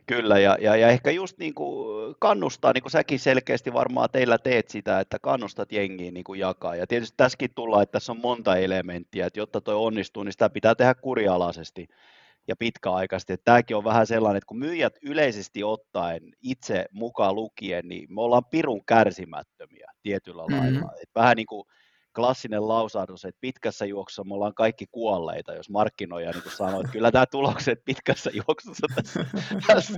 [0.06, 0.40] kyllä.
[0.40, 4.70] Ja, ja, ja ehkä just niin kuin kannustaa, niin kuin säkin selkeästi varmaan teillä teet
[4.70, 6.76] sitä, että kannustat jengiin niin kuin jakaa.
[6.76, 10.50] Ja tietysti tässäkin tullaan, että tässä on monta elementtiä, että jotta toi onnistuu, niin sitä
[10.50, 11.88] pitää tehdä kurialaisesti
[12.48, 13.34] ja pitkäaikaisesti.
[13.34, 18.22] Että tämäkin on vähän sellainen, että kun myyjät yleisesti ottaen itse mukaan lukien, niin me
[18.22, 20.60] ollaan pirun kärsimättömiä tietyllä mm-hmm.
[20.60, 20.92] lailla.
[21.02, 21.64] Että vähän niin kuin
[22.16, 26.92] klassinen lausahdus, että pitkässä juoksussa me ollaan kaikki kuolleita, jos markkinoija niin kuin sanoo, että
[26.92, 29.26] kyllä tämä tulokset pitkässä juoksussa tässä,
[29.68, 29.98] tässä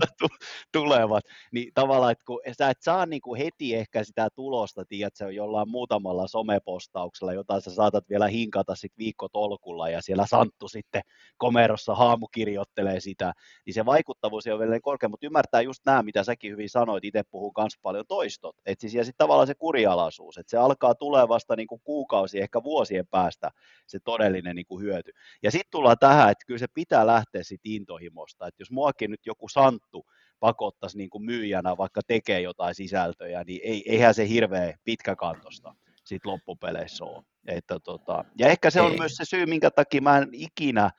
[0.72, 5.16] tulevat, niin tavallaan, että kun sä et saa niin kuin heti ehkä sitä tulosta, tiedät,
[5.16, 10.68] se on jollain muutamalla somepostauksella, jota sä saatat vielä hinkata sitten viikkotolkulla ja siellä Santtu
[10.68, 11.02] sitten
[11.38, 13.34] komerossa haamu kirjoittelee sitä,
[13.66, 17.06] niin se vaikuttavuus ei ole vielä korkea, mutta ymmärtää just nämä, mitä säkin hyvin sanoit,
[17.06, 20.96] itse puhuu myös paljon toistot, että siis, ja sitten tavallaan se kurialaisuus, että se alkaa
[20.96, 23.52] tulevasta niin kuin kuukausi, ehkä vuosien päästä
[23.88, 25.12] se todellinen niin kuin hyöty.
[25.44, 29.26] Ja sitten tullaan tähän, että kyllä se pitää lähteä siitä intohimosta, että jos muakin nyt
[29.26, 30.06] joku Santtu
[30.40, 36.26] pakottaisi niin kuin myyjänä vaikka tekee jotain sisältöjä, niin ei, eihän se hirveä pitkäkantosta sit
[36.26, 37.24] loppupeleissä ole.
[37.48, 38.98] Että tota, ja ehkä se on ei.
[38.98, 40.90] myös se syy, minkä takia mä en ikinä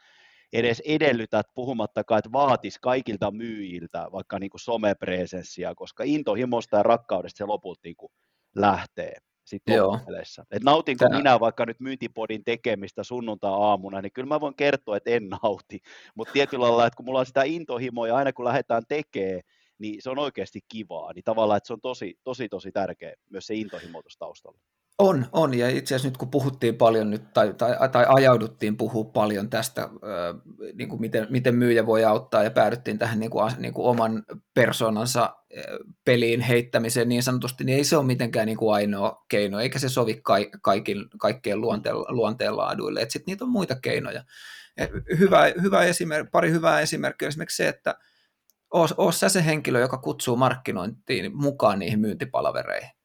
[0.53, 7.39] edes edellytä, puhumattakaan, että vaatisi kaikilta myyjiltä vaikka niin kuin somepresenssiä, koska intohimosta ja rakkaudesta
[7.39, 7.97] se lopulta niin
[8.57, 9.17] lähtee
[9.47, 10.45] sitten loppupeleissä.
[10.51, 15.29] Et nautinko minä vaikka nyt myyntipodin tekemistä sunnuntai-aamuna, niin kyllä mä voin kertoa, että en
[15.43, 15.81] nauti.
[16.15, 19.43] Mutta tietyllä lailla, että kun mulla on sitä intohimoa ja aina kun lähdetään tekemään,
[19.79, 21.13] niin se on oikeasti kivaa.
[21.13, 24.59] Niin tavallaan, että se on tosi, tosi, tosi tärkeä myös se intohimo taustalla.
[24.99, 29.05] On, on, ja itse asiassa nyt kun puhuttiin paljon nyt, tai, tai, tai ajauduttiin puhua
[29.05, 29.91] paljon tästä, äh,
[30.75, 34.25] niin kuin miten, miten myyjä voi auttaa, ja päädyttiin tähän niin kuin, niin kuin oman
[34.55, 35.37] persoonansa
[36.05, 39.89] peliin heittämiseen niin sanotusti, niin ei se ole mitenkään niin kuin ainoa keino, eikä se
[39.89, 44.25] sovi ka- kaikin, kaikkien luonteen, luonteenlaaduille, sitten niitä on muita keinoja.
[45.19, 47.29] Hyvä, hyvä esimerk, pari hyvää esimerkkiä.
[47.29, 47.95] Esimerkiksi se, että
[48.71, 52.96] oot sä se henkilö, joka kutsuu markkinointiin mukaan niihin myyntipalavereihin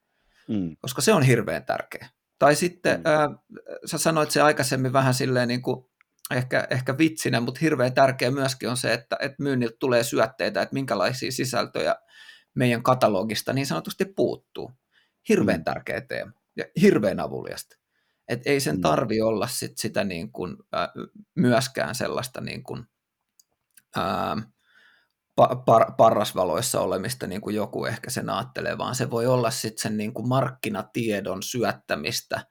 [0.52, 0.76] mm.
[0.82, 2.10] koska se on hirveän tärkeä.
[2.40, 3.06] Tai sitten mm.
[3.06, 3.30] ää,
[3.86, 5.86] sä sanoit se aikaisemmin vähän silleen niin kuin
[6.32, 10.74] ehkä, ehkä vitsinä, mutta hirveän tärkeä myöskin on se, että, että myynniltä tulee syötteitä, että
[10.74, 11.96] minkälaisia sisältöjä
[12.56, 14.72] meidän katalogista niin sanotusti puuttuu.
[15.30, 15.64] Hirveän mm.
[15.64, 17.78] tärkeä teema ja hirveän avuliasta.
[18.28, 18.82] Et ei sen mm.
[18.82, 20.90] tarvi olla sit sitä niin kuin, äh,
[21.36, 22.84] myöskään sellaista niin kuin,
[23.98, 24.48] äh,
[25.36, 29.98] par, parrasvaloissa olemista, niin kuin joku ehkä sen ajattelee, vaan se voi olla sitten sen
[29.98, 32.46] niin kuin markkinatiedon syöttämistä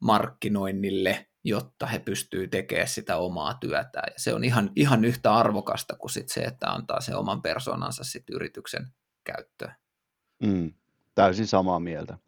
[0.00, 4.12] markkinoinnille jotta he pystyvät tekemään sitä omaa työtään.
[4.12, 8.04] Ja se on ihan, ihan yhtä arvokasta kuin sit se, että antaa sen oman persoonansa
[8.04, 8.86] sit yrityksen
[9.24, 9.74] käyttöön.
[10.42, 10.72] Mm,
[11.14, 12.18] täysin samaa mieltä.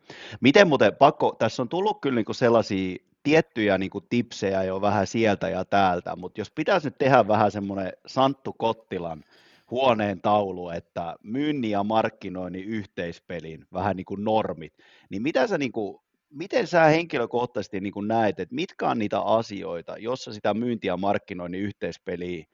[0.41, 5.49] Miten muuten, pakko, tässä on tullut kyllä niinku sellaisia tiettyjä niinku tipsejä jo vähän sieltä
[5.49, 9.25] ja täältä, mutta jos pitäisi nyt tehdä vähän semmoinen Santtu Kottilan
[9.71, 14.73] huoneen taulu, että myynnin ja markkinoinnin yhteispelin vähän niin kuin normit,
[15.11, 15.99] niin mitä sä niin kuin,
[16.31, 20.97] miten sä henkilökohtaisesti niin kuin näet, että mitkä on niitä asioita, jossa sitä myynti- ja
[20.97, 22.45] markkinoinnin yhteispeliä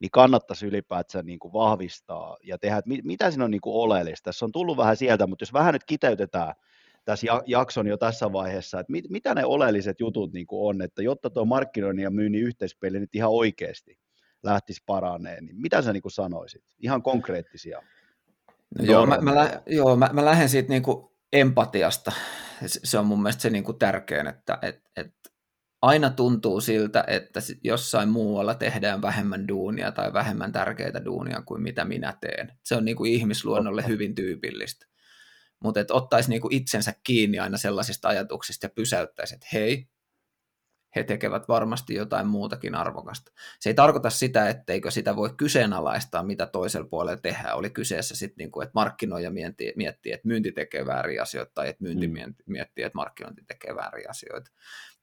[0.00, 4.24] niin kannattaisi ylipäätään niin kuin vahvistaa ja tehdä, että mitä siinä on niin kuin oleellista.
[4.24, 6.54] Tässä on tullut vähän sieltä, mutta jos vähän nyt kiteytetään
[7.04, 11.02] tässä jakson jo tässä vaiheessa, että mit, mitä ne oleelliset jutut niin kuin on, että
[11.02, 13.98] jotta tuo markkinoinnin ja myynnin yhteispeli nyt ihan oikeasti
[14.42, 16.64] lähtisi paraneen, niin mitä sä niin kuin sanoisit?
[16.78, 17.82] Ihan konkreettisia.
[18.78, 22.12] No joo, mä, mä, lä- joo mä, mä lähden siitä niin kuin empatiasta.
[22.66, 25.14] Se on mun mielestä se niin kuin tärkein, että et, et
[25.82, 31.84] aina tuntuu siltä, että jossain muualla tehdään vähemmän duunia tai vähemmän tärkeitä duunia kuin mitä
[31.84, 32.52] minä teen.
[32.64, 34.86] Se on niin kuin ihmisluonnolle hyvin tyypillistä.
[35.60, 39.88] Mutta että ottaisi niin kuin itsensä kiinni aina sellaisista ajatuksista ja pysäyttäisi, että hei,
[40.96, 43.32] he tekevät varmasti jotain muutakin arvokasta.
[43.60, 47.56] Se ei tarkoita sitä, etteikö sitä voi kyseenalaistaa, mitä toisella puolella tehdään.
[47.56, 51.68] Oli kyseessä sitten, niin kuin, että markkinoija miettii, miettii, että myynti tekee vääriä asioita, tai
[51.68, 52.34] että myynti mm.
[52.46, 54.50] miettii, että markkinointi tekee vääriä asioita.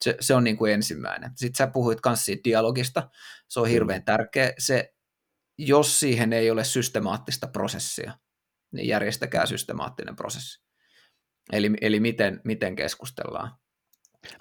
[0.02, 1.32] Se, se on niin kuin ensimmäinen.
[1.36, 3.10] Sitten sä puhuit myös siitä dialogista.
[3.48, 4.06] Se on hirveän mm.
[4.06, 4.54] tärkeä.
[4.58, 4.94] Se,
[5.58, 8.14] jos siihen ei ole systemaattista prosessia,
[8.72, 10.66] niin järjestäkää systemaattinen prosessi.
[11.52, 13.52] Eli, eli miten, miten keskustellaan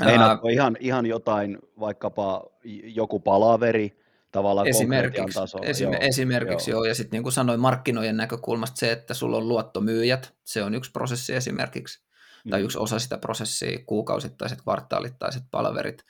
[0.05, 2.45] Meinaatko ihan, ihan jotain, vaikkapa
[2.85, 5.67] joku palaveri, tavallaan esimerkiksi, tasolla.
[5.67, 6.79] Esim, joo, esimerkiksi joo.
[6.79, 10.75] joo, ja sitten niin kuin sanoin markkinoiden näkökulmasta se, että sulla on luottomyyjät, se on
[10.75, 12.03] yksi prosessi esimerkiksi,
[12.45, 12.51] mm.
[12.51, 16.05] tai yksi osa sitä prosessia, kuukausittaiset, kvartaalittaiset palaverit.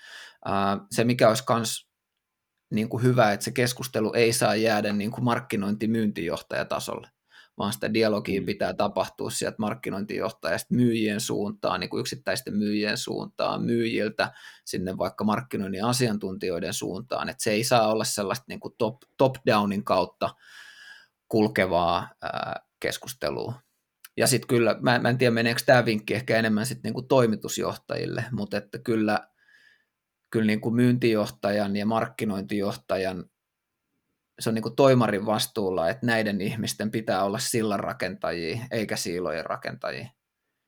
[0.90, 1.88] Se, mikä olisi myös
[2.70, 7.08] niin kuin hyvä, että se keskustelu ei saa jäädä niin kuin markkinointi-myyntijohtajatasolle
[7.58, 8.46] vaan sitä dialogia mm.
[8.46, 14.32] pitää tapahtua sieltä markkinointijohtajasta myyjien suuntaan, niin kuin yksittäisten myyjien suuntaan, myyjiltä
[14.64, 19.84] sinne vaikka markkinoinnin asiantuntijoiden suuntaan, että se ei saa olla sellaista niin kuin top, top-downin
[19.84, 20.34] kautta
[21.28, 23.54] kulkevaa ää, keskustelua.
[24.16, 27.08] Ja sitten kyllä, mä, mä en tiedä meneekö tämä vinkki ehkä enemmän sitten niin kuin
[27.08, 29.28] toimitusjohtajille, mutta että kyllä,
[30.30, 33.24] kyllä niin kuin myyntijohtajan ja markkinointijohtajan
[34.38, 39.46] se on niin kuin toimarin vastuulla, että näiden ihmisten pitää olla sillan rakentajia, eikä siilojen
[39.46, 40.08] rakentajia.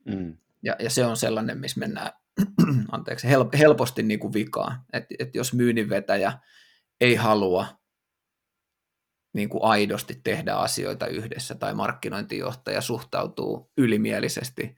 [0.04, 0.36] Mm.
[0.62, 2.12] Ja, ja se on sellainen, missä mennään
[2.92, 4.80] anteeksi, helposti niin kuin vikaan.
[4.92, 6.38] Että et jos myynninvetäjä
[7.00, 7.66] ei halua
[9.32, 14.76] niin kuin aidosti tehdä asioita yhdessä, tai markkinointijohtaja suhtautuu ylimielisesti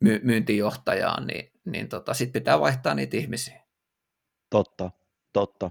[0.00, 3.60] my- myyntijohtajaan, niin, niin tota, sitten pitää vaihtaa niitä ihmisiä.
[4.50, 4.90] Totta,
[5.32, 5.70] totta.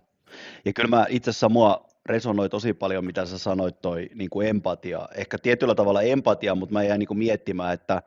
[0.66, 4.48] Ja kyllä mä itse asiassa mua resonoi tosi paljon, mitä sä sanoit, toi niin kuin
[4.48, 5.08] empatia.
[5.16, 8.02] Ehkä tietyllä tavalla empatia, mutta mä jäin niin kuin miettimään, että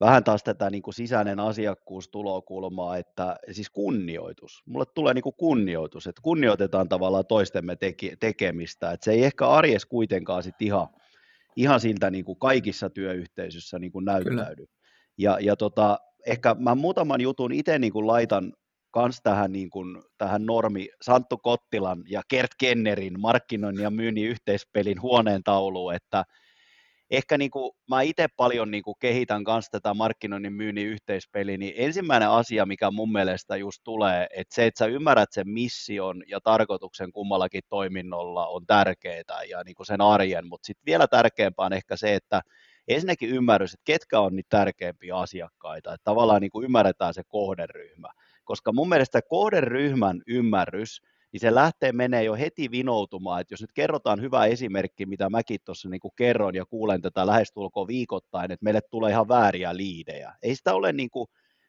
[0.00, 4.62] vähän taas tätä niin kuin sisäinen asiakkuus tulokulmaa, että siis kunnioitus.
[4.66, 8.90] Mulle tulee niin kuin kunnioitus, että kunnioitetaan tavallaan toistemme teki, tekemistä.
[8.90, 10.88] Että se ei ehkä arjes kuitenkaan sit ihan,
[11.56, 14.66] ihan siltä niin kuin kaikissa työyhteisöissä niin kuin näyttäydy.
[14.66, 14.82] Kyllä.
[15.18, 18.52] Ja, ja tota, ehkä mä muutaman jutun itse niin kuin laitan
[18.92, 25.02] kans tähän, niin kuin, tähän normi Santtu Kottilan ja Kert Kennerin markkinoinnin ja myynnin yhteispelin
[25.02, 26.24] huoneen tauluun, että
[27.10, 31.74] ehkä niin kuin, mä itse paljon niin kuin kehitän kanssa tätä markkinoinnin myynnin yhteispeliä, niin
[31.76, 36.40] ensimmäinen asia, mikä mun mielestä just tulee, että se, että sä ymmärrät sen mission ja
[36.40, 41.72] tarkoituksen kummallakin toiminnolla on tärkeää ja niin kuin sen arjen, mutta sitten vielä tärkeämpää on
[41.72, 42.40] ehkä se, että
[42.88, 48.08] ensinnäkin ymmärrys, että ketkä on niitä tärkeimpiä asiakkaita, että tavallaan niin kuin ymmärretään se kohderyhmä
[48.44, 51.02] koska mun mielestä kohderyhmän ymmärrys,
[51.32, 55.60] niin se lähtee menee jo heti vinoutumaan, että jos nyt kerrotaan hyvä esimerkki, mitä mäkin
[55.64, 60.34] tuossa niin kuin kerron ja kuulen tätä lähestulkoon viikoittain, että meille tulee ihan vääriä liidejä.
[60.42, 61.26] Ei sitä ole niin kuin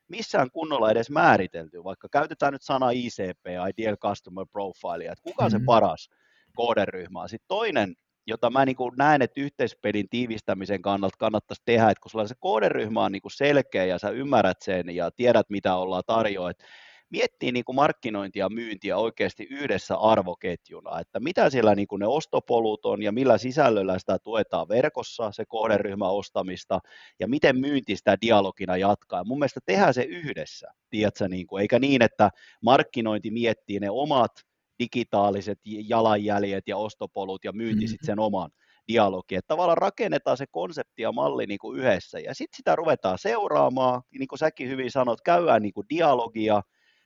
[0.08, 5.52] missään kunnolla edes määritelty, vaikka käytetään nyt sana ICP, Ideal Customer Profile, että kuka on
[5.52, 5.66] se mm-hmm.
[5.66, 6.10] paras
[6.56, 7.30] kohderyhmä on.
[7.30, 7.96] Sitten toinen
[8.28, 12.36] jota mä niin kuin näen, että yhteispelin tiivistämisen kannalta kannattaisi tehdä, että kun sulla se
[12.40, 16.66] kohderyhmä on niin kuin selkeä ja sä ymmärrät sen ja tiedät, mitä ollaan tarjoa, että
[17.10, 22.08] miettii niin kuin markkinointia ja myyntiä oikeasti yhdessä arvoketjuna, että mitä siellä niin kuin ne
[22.08, 26.80] ostopolut on ja millä sisällöllä sitä tuetaan verkossa, se kohderyhmä ostamista
[27.20, 29.20] ja miten myynti sitä dialogina jatkaa.
[29.20, 32.30] Ja mun mielestä tehdään se yhdessä, tiedätkö, niin kuin, eikä niin, että
[32.62, 34.32] markkinointi miettii ne omat
[34.80, 38.52] digitaaliset jalanjäljet ja ostopolut ja myynti sitten sen oman
[38.88, 39.36] dialogi.
[39.36, 44.02] Että tavallaan rakennetaan se konsepti ja malli niin kuin yhdessä ja sitten sitä ruvetaan seuraamaan,
[44.20, 46.62] niin kuin säkin hyvin sanot, käydään niin kuin dialogia,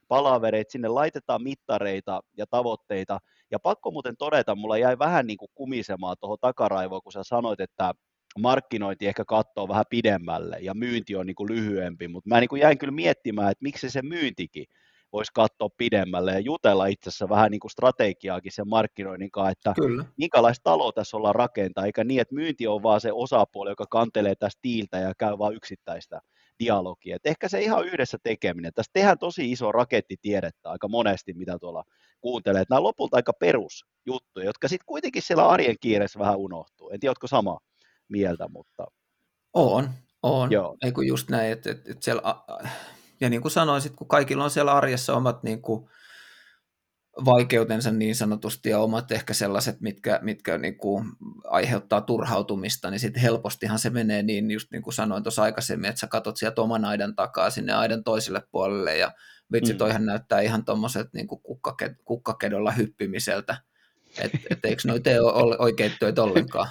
[0.08, 3.20] palavereita, sinne laitetaan mittareita ja tavoitteita,
[3.52, 7.60] ja pakko muuten todeta, mulla jäi vähän niin kuin kumisemaan tuohon takaraivoon, kun sä sanoit,
[7.60, 7.94] että
[8.40, 12.62] markkinointi ehkä katsoo vähän pidemmälle ja myynti on niin kuin lyhyempi, mutta mä niin kuin
[12.62, 14.66] jäin kyllä miettimään, että miksi se myyntikin
[15.18, 19.74] voisi katsoa pidemmälle ja jutella itse asiassa vähän niin kuin strategiaakin sen markkinoinnin kanssa, että
[19.82, 20.06] Kyllä.
[20.18, 24.36] minkälaista taloa tässä ollaan rakentaa, eikä niin, että myynti on vaan se osapuoli, joka kantelee
[24.36, 26.20] tästä tiiltä ja käy vain yksittäistä
[26.60, 27.16] dialogia.
[27.16, 28.74] Et ehkä se ihan yhdessä tekeminen.
[28.74, 31.84] Tässä tehdään tosi iso rakettitiedettä aika monesti, mitä tuolla
[32.22, 32.64] kuuntelee.
[32.70, 36.90] Nämä on lopulta aika perusjuttuja, jotka sitten kuitenkin siellä arjen kiireessä vähän unohtuu.
[36.90, 37.60] En tiedä, sama
[38.10, 38.86] mieltä, mutta...
[39.54, 39.90] On,
[40.24, 40.52] on.
[40.52, 40.78] Joo.
[40.84, 42.22] Ei kun just näin, että, että, että siellä
[43.22, 45.90] ja niin kuin sanoin, sit, kun kaikilla on siellä arjessa omat niin kuin
[47.26, 51.06] vaikeutensa niin sanotusti ja omat ehkä sellaiset, mitkä, mitkä niin kuin
[51.44, 56.00] aiheuttaa turhautumista, niin sitten helpostihan se menee niin, just niin kuin sanoin tuossa aikaisemmin, että
[56.00, 59.12] sä katot sieltä oman aidan takaa sinne aidan toiselle puolelle ja
[59.52, 59.78] vitsi, mm.
[59.78, 61.28] toihan näyttää ihan tuommoiset niin
[62.06, 63.58] kukkakedolla hyppimiseltä,
[64.20, 65.22] että et eikö noi tee
[65.60, 66.68] oikein töitä ollenkaan.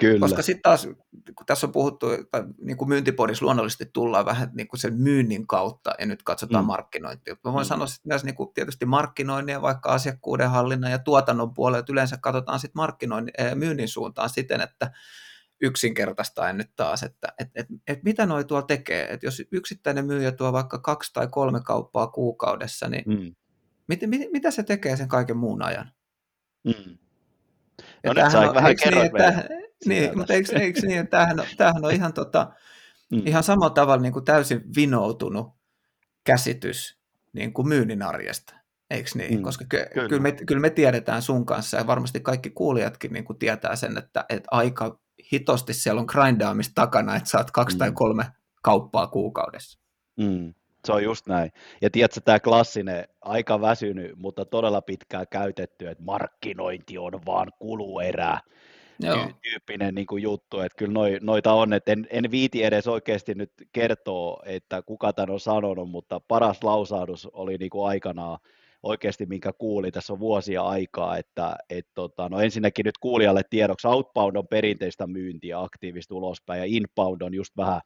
[0.00, 0.20] Kyllä.
[0.20, 0.88] Koska sitten taas,
[1.36, 5.46] kun tässä on puhuttu, että niin kuin myyntipodissa luonnollisesti tullaan vähän niin kuin sen myynnin
[5.46, 6.66] kautta ja nyt katsotaan mm.
[6.66, 7.36] markkinointia.
[7.44, 7.68] Mä voin mm.
[7.68, 12.16] sanoa sitten myös niin kuin tietysti markkinoinnin ja vaikka asiakkuuden hallinnan ja tuotannon puolella, yleensä
[12.16, 14.90] katsotaan sitten markkinoinnin, äh, myynnin suuntaan siten, että
[15.60, 20.32] yksinkertaistaen nyt taas, että et, et, et mitä noi tuo tekee, että jos yksittäinen myyjä
[20.32, 23.34] tuo vaikka kaksi tai kolme kauppaa kuukaudessa, niin mm.
[23.88, 25.92] mit, mit, mitä se tekee sen kaiken muun ajan?
[26.64, 26.98] Mm.
[28.04, 31.84] No nyt sä vähän kerrot niin, niin, mutta eikö, eikö niin, että tämähän on, tämähän
[31.84, 32.52] on ihan, tota,
[33.12, 33.22] mm.
[33.26, 35.46] ihan samalla tavalla niin kuin täysin vinoutunut
[36.24, 36.98] käsitys
[37.32, 38.54] niin kuin myynnin arjesta.
[38.90, 39.34] Eikö niin?
[39.34, 40.08] Mm, Koska ky- kyllä.
[40.08, 43.98] Kyllä, me, kyllä me tiedetään sun kanssa ja varmasti kaikki kuulijatkin niin kuin tietää sen,
[43.98, 45.00] että, että aika
[45.32, 47.78] hitosti siellä on grindaamista takana, että saat kaksi mm.
[47.78, 48.24] tai kolme
[48.62, 49.78] kauppaa kuukaudessa.
[50.16, 50.54] Mm.
[50.84, 51.50] Se on just näin.
[51.82, 58.38] Ja tiedätkö, tämä klassinen, aika väsynyt, mutta todella pitkään käytetty, että markkinointi on vaan kuluerä.
[59.00, 59.30] Joo.
[59.42, 63.34] tyyppinen niin kuin juttu, että kyllä noi, noita on, että en, en viiti edes oikeasti
[63.34, 68.38] nyt kertoa, että kuka tämän on sanonut, mutta paras lausahdus oli niin kuin aikanaan
[68.82, 73.88] oikeasti, minkä kuuli, tässä on vuosia aikaa, että et tota, no ensinnäkin nyt kuulijalle tiedoksi,
[73.88, 77.80] outbound on perinteistä myyntiä aktiivista ulospäin, ja inbound on just vähän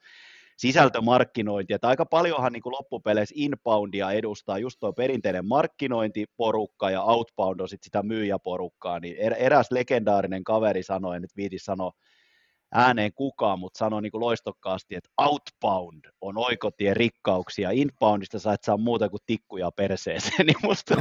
[0.58, 7.60] sisältömarkkinointi, että aika paljonhan niin kuin loppupeleissä inboundia edustaa just tuo perinteinen markkinointiporukka ja outbound
[7.60, 11.92] on sitten sitä myyjäporukkaa, niin er-, eräs legendaarinen kaveri sanoi, en nyt viiti sanoa
[12.74, 18.64] ääneen kukaan, mutta sanoi niin kuin loistokkaasti, että outbound on oikotie rikkauksia, inboundista sä et
[18.64, 20.94] saa muuta kuin tikkuja perseeseen, niin musta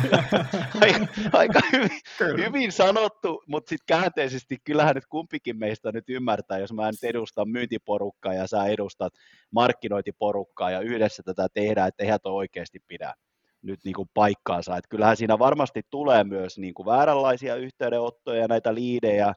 [0.81, 6.73] aika, aika hyvin, hyvin sanottu, mutta sitten käänteisesti kyllähän nyt kumpikin meistä nyt ymmärtää, jos
[6.73, 9.13] mä nyt edustan myyntiporukkaa ja sä edustat
[9.51, 13.13] markkinointiporukkaa ja yhdessä tätä tehdään, että eihän toi oikeasti pidä
[13.61, 14.77] nyt niin kuin paikkaansa.
[14.77, 19.33] Että kyllähän siinä varmasti tulee myös niin kuin vääränlaisia yhteydenottoja ja näitä liidejä,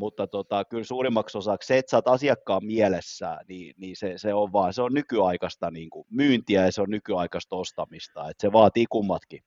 [0.00, 4.34] mutta tota, kyllä suurimmaksi osaksi se, että sä oot asiakkaan mielessä, niin, niin se, se,
[4.34, 8.52] on vaan, se on nykyaikaista niin kuin myyntiä ja se on nykyaikaista ostamista, että se
[8.52, 9.40] vaatii kummatkin.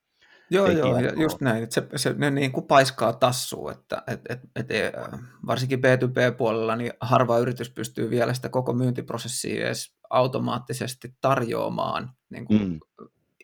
[0.50, 4.20] Joo, joo, ja just näin, että se, se ne niin kuin paiskaa tassua, että et,
[4.28, 4.92] et, et, e,
[5.46, 12.68] varsinkin B2B-puolella niin harva yritys pystyy vielä sitä koko myyntiprosessia edes automaattisesti tarjoamaan niin kuin
[12.68, 12.78] mm.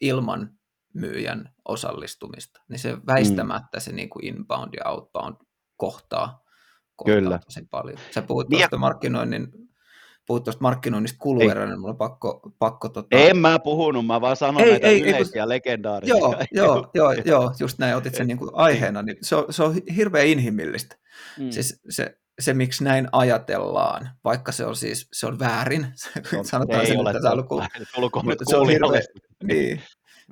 [0.01, 0.51] ilman
[0.95, 3.81] myyjän osallistumista, niin se väistämättä mm.
[3.81, 5.37] se niin kuin inbound ja outbound
[5.77, 6.50] kohtaa
[7.05, 7.39] Kyllä.
[7.45, 7.99] tosi paljon.
[8.11, 9.49] Sä puhut niin tuosta markkinoinnin
[10.31, 12.53] puhut tuosta markkinoinnista kuluerän, niin mulla on pakko...
[12.59, 13.09] pakko tota...
[13.11, 16.17] En mä puhunut, mä vaan sanon ei, näitä ei, yleisiä ei, legendaarisia.
[16.17, 19.63] Joo, joo, joo, joo, just näin, otit sen niin kuin aiheena, niin se on, se
[19.63, 20.97] on hirveän inhimillistä.
[21.39, 21.51] Mm.
[21.51, 25.87] Siis se, se, miksi näin ajatellaan, vaikka se on siis se on väärin,
[26.39, 29.03] on, sanotaan sen, että tämä on, se on hirveän,
[29.43, 29.83] niin,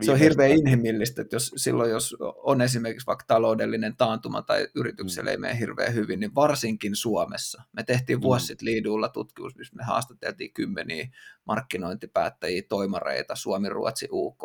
[0.03, 5.31] se on hirveän inhimillistä, että jos, silloin jos on esimerkiksi vaikka taloudellinen taantuma tai yritykselle
[5.31, 5.33] mm.
[5.33, 7.63] ei mene hirveän hyvin, niin varsinkin Suomessa.
[7.73, 8.47] Me tehtiin vuosi mm.
[8.47, 11.09] sitten Liidulla tutkimus, missä me haastateltiin kymmeniä
[11.45, 14.43] markkinointipäättäjiä, toimareita, Suomi, Ruotsi, UK.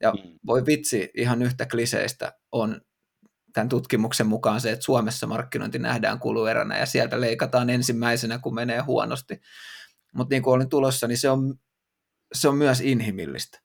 [0.00, 0.38] Ja mm.
[0.46, 2.80] voi vitsi, ihan yhtä kliseistä on
[3.52, 8.80] tämän tutkimuksen mukaan se, että Suomessa markkinointi nähdään kulueränä ja sieltä leikataan ensimmäisenä, kun menee
[8.80, 9.40] huonosti.
[10.14, 11.54] Mutta niin kuin olin tulossa, niin se on,
[12.32, 13.60] se on myös inhimillistä.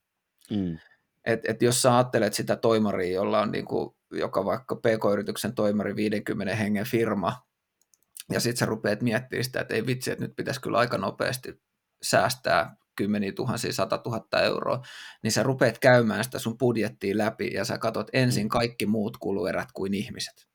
[0.52, 0.78] Mm.
[1.26, 5.96] Et, et jos sä ajattelet sitä toimaria, jolla on niin kuin, joka vaikka PK-yrityksen toimari
[5.96, 7.42] 50 hengen firma,
[8.32, 11.62] ja sitten sä rupeat miettimään sitä, että ei vitsi, että nyt pitäisi kyllä aika nopeasti
[12.04, 14.82] säästää kymmeniä tuhansia, sata tuhatta euroa,
[15.24, 18.50] niin sä rupeat käymään sitä sun budjettia läpi ja sä katsot ensin mm.
[18.50, 20.48] kaikki muut kuluerät kuin ihmiset.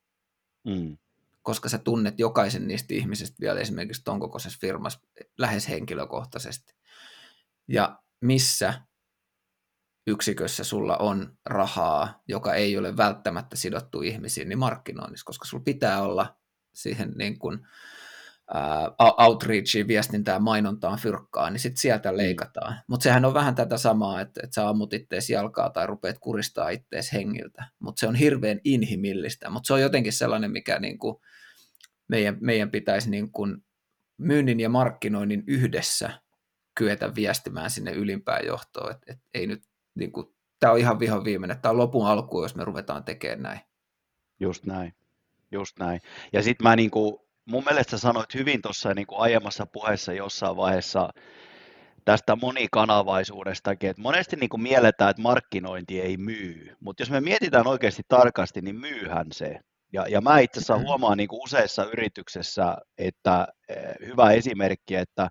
[0.64, 0.98] Mm.
[1.42, 5.00] Koska sä tunnet jokaisen niistä ihmisistä vielä esimerkiksi ton kokoisessa firmassa
[5.38, 6.74] lähes henkilökohtaisesti.
[7.68, 8.74] Ja missä
[10.06, 16.02] yksikössä sulla on rahaa, joka ei ole välttämättä sidottu ihmisiin, niin markkinoinnissa, koska sulla pitää
[16.02, 16.36] olla
[16.74, 17.58] siihen niin kuin,
[18.54, 22.16] uh, outreachiin, viestintään, mainontaan, fyrkkaan, niin sitten sieltä mm.
[22.16, 22.80] leikataan.
[22.86, 26.68] Mutta sehän on vähän tätä samaa, että, että sä ammut ittees jalkaa tai rupeat kuristaa
[26.68, 31.16] ittees hengiltä, mutta se on hirveän inhimillistä, mutta se on jotenkin sellainen, mikä niin kuin
[32.08, 33.56] meidän, meidän pitäisi niin kuin
[34.18, 36.20] myynnin ja markkinoinnin yhdessä
[36.74, 39.62] kyetä viestimään sinne ylimpään johtoon, että et ei nyt,
[39.94, 40.26] niin kuin,
[40.60, 43.60] tämä on ihan vihan viimeinen, tämä on lopun alku, jos me ruvetaan tekemään näin.
[44.40, 44.94] Just näin,
[45.50, 46.00] just näin.
[46.32, 51.10] Ja sitten mä niin kuin, mun mielestä sanoit hyvin tuossa niin aiemmassa puheessa jossain vaiheessa
[52.04, 57.66] tästä monikanavaisuudestakin, että monesti niin kuin mielletään, että markkinointi ei myy, mutta jos me mietitään
[57.66, 59.60] oikeasti tarkasti, niin myyhän se.
[59.92, 60.86] Ja, ja mä itse asiassa mm-hmm.
[60.86, 65.30] huomaan niin kuin useissa yrityksessä, että eh, hyvä esimerkki, että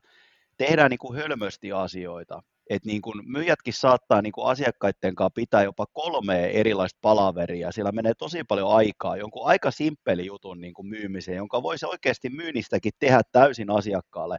[0.57, 2.41] tehdään niin kuin hölmösti asioita.
[2.69, 7.71] Että niin kuin myyjätkin saattaa niin kuin asiakkaiden kanssa pitää jopa kolme erilaista palaveria.
[7.71, 12.29] Siellä menee tosi paljon aikaa jonkun aika simppeli jutun niin kuin myymiseen, jonka voisi oikeasti
[12.29, 14.37] myynnistäkin tehdä täysin asiakkaalle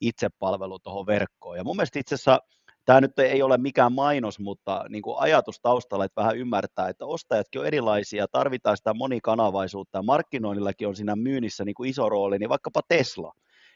[0.00, 1.56] itsepalvelu tuohon verkkoon.
[1.56, 2.40] Ja mun mielestä itse asiassa
[2.84, 7.06] tämä nyt ei ole mikään mainos, mutta niin kuin ajatus taustalla, että vähän ymmärtää, että
[7.06, 12.38] ostajatkin on erilaisia, tarvitaan sitä monikanavaisuutta ja markkinoinnillakin on siinä myynnissä niin kuin iso rooli,
[12.38, 13.32] niin vaikkapa Tesla.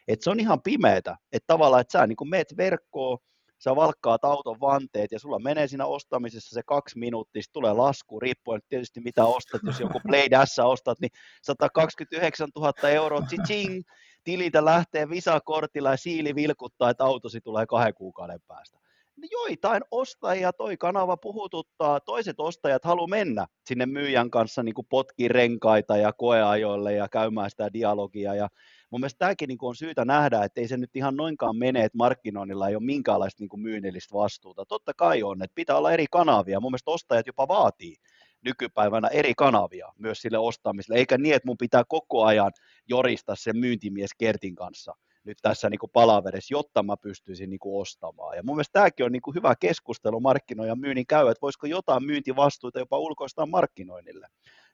[0.07, 3.17] Et se on ihan pimeätä, että tavallaan, että sä niin kuin meet verkkoon,
[3.59, 8.61] sä valkkaat auton vanteet ja sulla menee siinä ostamisessa se kaksi minuuttia, tulee lasku, riippuen
[8.69, 13.83] tietysti mitä ostat, jos joku Play S ostat, niin 129 000 euroa, ching,
[14.23, 18.79] tililtä lähtee visakortilla ja siili vilkuttaa, että autosi tulee kahden kuukauden päästä.
[19.17, 24.87] Niin joitain ostajia toi kanava puhututtaa, toiset ostajat haluaa mennä sinne myyjän kanssa niin kuin
[24.89, 28.49] potkiin renkaita ja koeajoille ja käymään sitä dialogia ja
[28.89, 31.97] mun mielestä tämäkin niin on syytä nähdä, että ei se nyt ihan noinkaan mene, että
[31.97, 34.65] markkinoinnilla ei ole minkäänlaista niin myynnillistä vastuuta.
[34.65, 36.59] Totta kai on, että pitää olla eri kanavia.
[36.59, 37.95] Mun mielestä ostajat jopa vaatii
[38.41, 42.51] nykypäivänä eri kanavia myös sille ostamiselle, eikä niin, että mun pitää koko ajan
[42.87, 48.37] jorista sen myyntimies Kertin kanssa nyt tässä niin palaverissa, jotta mä pystyisin niin ostamaan.
[48.37, 52.03] Ja mun mielestä tämäkin on niin hyvä keskustelu markkinoiden ja myynnin käy, että voisiko jotain
[52.03, 54.27] myyntivastuuta jopa ulkoistaa markkinoinnille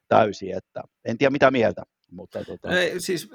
[0.08, 1.82] täysin, että en tiedä mitä mieltä.
[2.10, 2.78] Mutta tota...
[2.78, 3.30] Ei, siis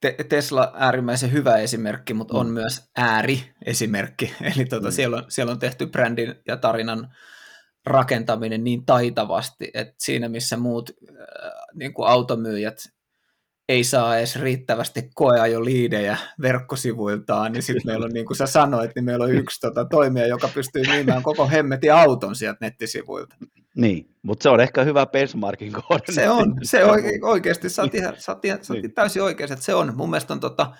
[0.00, 2.40] te- Tesla äärimmäisen hyvä esimerkki, mutta mm.
[2.40, 4.34] on myös ääri-esimerkki.
[4.56, 4.92] Eli tuota, mm.
[4.92, 7.14] siellä, on, siellä on tehty brändin ja tarinan
[7.86, 11.16] rakentaminen niin taitavasti, että siinä missä muut äh,
[11.74, 12.78] niin kuin automyyjät
[13.68, 18.90] ei saa edes riittävästi koeajo liidejä verkkosivuiltaan, niin sitten meillä on, niin kuin sä sanoit,
[18.94, 23.36] niin meillä on yksi tota, toimija, joka pystyy myymään koko hemmetin auton sieltä nettisivuilta.
[23.76, 26.12] Niin, mutta se on ehkä hyvä benchmarkin kohde.
[26.12, 28.94] Se on, se oike, oikeasti, sä oot, ihan, sä oot, ihan, sä oot niin.
[28.94, 29.96] täysin oikein, että se on.
[29.96, 30.72] Mun mielestä on tota,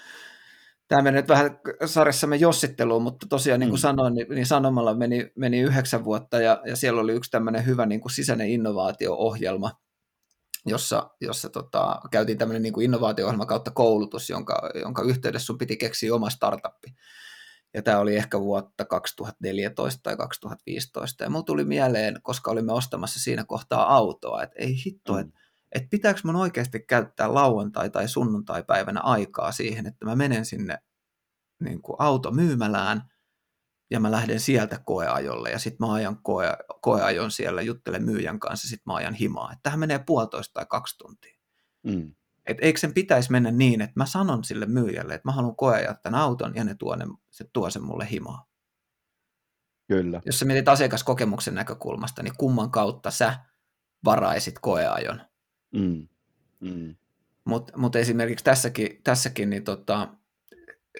[0.89, 3.83] tämä meni nyt vähän sarjassamme jossitteluun, mutta tosiaan niin kuin mm.
[3.83, 7.87] sanoin, niin, niin Sanomalla meni, meni yhdeksän vuotta ja, ja siellä oli yksi tämmöinen hyvä
[7.87, 9.71] niin kuin sisäinen innovaatio-ohjelma,
[10.67, 16.15] jossa, jossa tota, käytiin tämmöinen niin innovaatio-ohjelma kautta koulutus, jonka, jonka yhteydessä sun piti keksiä
[16.15, 16.89] oma startuppi.
[17.75, 21.25] Ja tämä oli ehkä vuotta 2014 tai 2015.
[21.25, 25.21] Ja mulla tuli mieleen, koska olimme ostamassa siinä kohtaa autoa, että ei hitto, mm.
[25.21, 25.41] että
[25.75, 30.79] et pitääkö mun oikeasti käyttää lauantai- tai sunnuntai-päivänä aikaa siihen, että mä menen sinne
[31.61, 33.03] niin kuin automyymälään
[33.91, 38.69] ja mä lähden sieltä koeajolle ja sitten mä ajan koe, koeajon siellä, juttelen myyjän kanssa,
[38.69, 39.53] sitten mä ajan himaa.
[39.53, 41.39] Että tähän menee puolitoista tai kaksi tuntia.
[41.87, 42.15] Mm.
[42.47, 45.95] Et eikö sen pitäisi mennä niin, että mä sanon sille myyjälle, että mä haluan koeajaa
[45.95, 48.51] tämän auton ja ne tuo, ne, se tuo sen mulle himaa.
[49.89, 50.21] Kyllä.
[50.27, 53.35] Jos sä mietit asiakaskokemuksen näkökulmasta, niin kumman kautta sä
[54.05, 55.21] varaisit koeajon?
[55.75, 56.09] Mm.
[56.61, 56.95] Mm.
[57.45, 60.09] Mutta mut esimerkiksi tässäkin, tässäkin niin tota,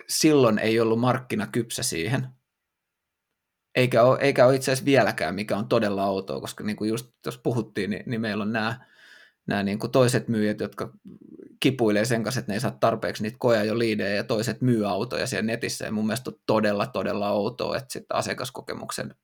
[0.09, 2.27] silloin ei ollut markkina kypsä siihen,
[3.75, 7.11] eikä ole, eikä ole itse asiassa vieläkään, mikä on todella outoa, koska niin kuin just
[7.23, 8.87] tuossa puhuttiin, niin, niin meillä on nämä,
[9.51, 10.93] nämä niin kuin toiset myyjät, jotka
[11.61, 14.89] kipuilee sen kanssa, että ne ei saa tarpeeksi niitä koja jo liidejä ja toiset myy
[14.89, 15.85] autoja siellä netissä.
[15.85, 19.15] Ja mun mielestä on todella, todella outoa, että sitten asiakaskokemuksen,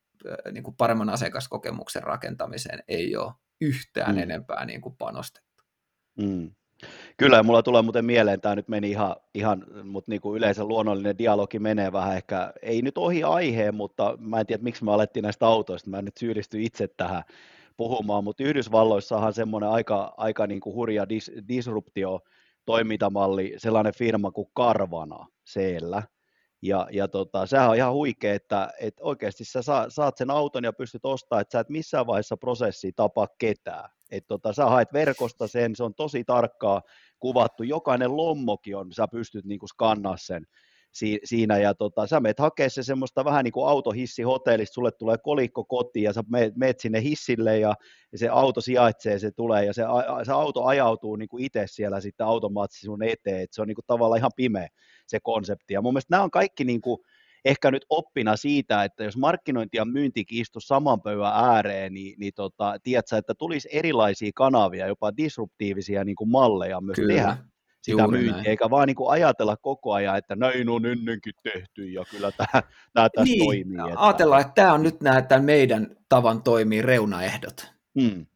[0.52, 4.22] niin kuin paremman asiakaskokemuksen rakentamiseen ei ole yhtään mm.
[4.22, 5.64] enempää niin kuin panostettu.
[6.20, 6.50] Mm.
[7.16, 10.64] Kyllä, ja mulla tulee muuten mieleen, tämä nyt meni ihan, ihan mutta niin kuin yleensä
[10.64, 14.92] luonnollinen dialogi menee vähän ehkä, ei nyt ohi aiheen, mutta mä en tiedä, miksi me
[14.92, 17.22] alettiin näistä autoista, mä en nyt syyllisty itse tähän
[17.76, 22.20] puhumaan, mutta Yhdysvalloissahan semmoinen aika, aika niin kuin hurja dis, disruptio
[22.64, 26.02] toimintamalli, sellainen firma kuin Carvana siellä,
[26.62, 30.72] ja, ja tota, sehän on ihan huikea, että, että oikeasti sä saat sen auton ja
[30.72, 33.90] pystyt ostamaan, että sä et missään vaiheessa prosessia tapaa ketään.
[34.10, 36.82] Että tota, sä haet verkosta sen, se on tosi tarkkaa
[37.18, 37.62] kuvattu.
[37.62, 40.46] Jokainen lommokin on, sä pystyt niinku skannaa sen,
[41.24, 45.18] siinä, ja tota, sä meet hakea se semmoista vähän niin kuin autohissi hotellista, sulle tulee
[45.18, 47.74] kolikko kotiin, ja sä meet, meet sinne hissille, ja,
[48.12, 49.82] ja se auto sijaitsee, se tulee, ja se,
[50.22, 53.74] se auto ajautuu niin kuin itse siellä sitten automaattisesti sun eteen, että se on niin
[53.74, 54.68] kuin tavallaan ihan pimeä
[55.06, 56.98] se konsepti, ja mun mielestä nämä on kaikki niin kuin,
[57.44, 62.32] ehkä nyt oppina siitä, että jos markkinointi ja myyntikin istu saman pöydän ääreen, niin, niin
[62.36, 67.14] tota, tiedätkö, että tulisi erilaisia kanavia, jopa disruptiivisia niin kuin malleja myös Kyllä.
[67.14, 67.36] tehdä
[67.86, 68.46] sitä Juuri myyntiä, näin.
[68.46, 72.62] eikä vaan niin kuin ajatella koko ajan, että näin on ennenkin tehty ja kyllä tämä,
[72.92, 73.88] tämä tässä niin, toimii.
[73.88, 74.06] Että...
[74.06, 77.72] Ajatellaan, että tämä on nyt nämä että meidän tavan toimii reunaehdot.
[78.00, 78.26] Hmm.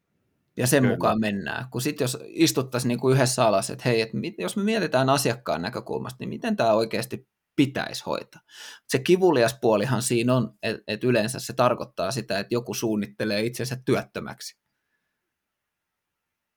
[0.56, 0.94] Ja sen Kyllä.
[0.94, 1.66] mukaan mennään.
[1.70, 5.62] Kun sitten jos istuttaisiin niin kuin yhdessä alas, että hei, että jos me mietitään asiakkaan
[5.62, 8.40] näkökulmasta, niin miten tämä oikeasti pitäisi hoitaa.
[8.88, 13.76] Se kivulias puolihan siinä on, että et yleensä se tarkoittaa sitä, että joku suunnittelee itsensä
[13.84, 14.60] työttömäksi.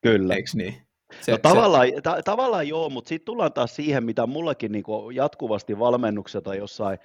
[0.01, 0.35] Kyllä.
[0.35, 0.87] Eikö niin?
[1.21, 2.01] Se, no, tavallaan, se...
[2.01, 4.83] ta- tavallaan joo, mutta sitten tullaan taas siihen, mitä mullakin niin
[5.13, 6.97] jatkuvasti valmennuksessa tai jossain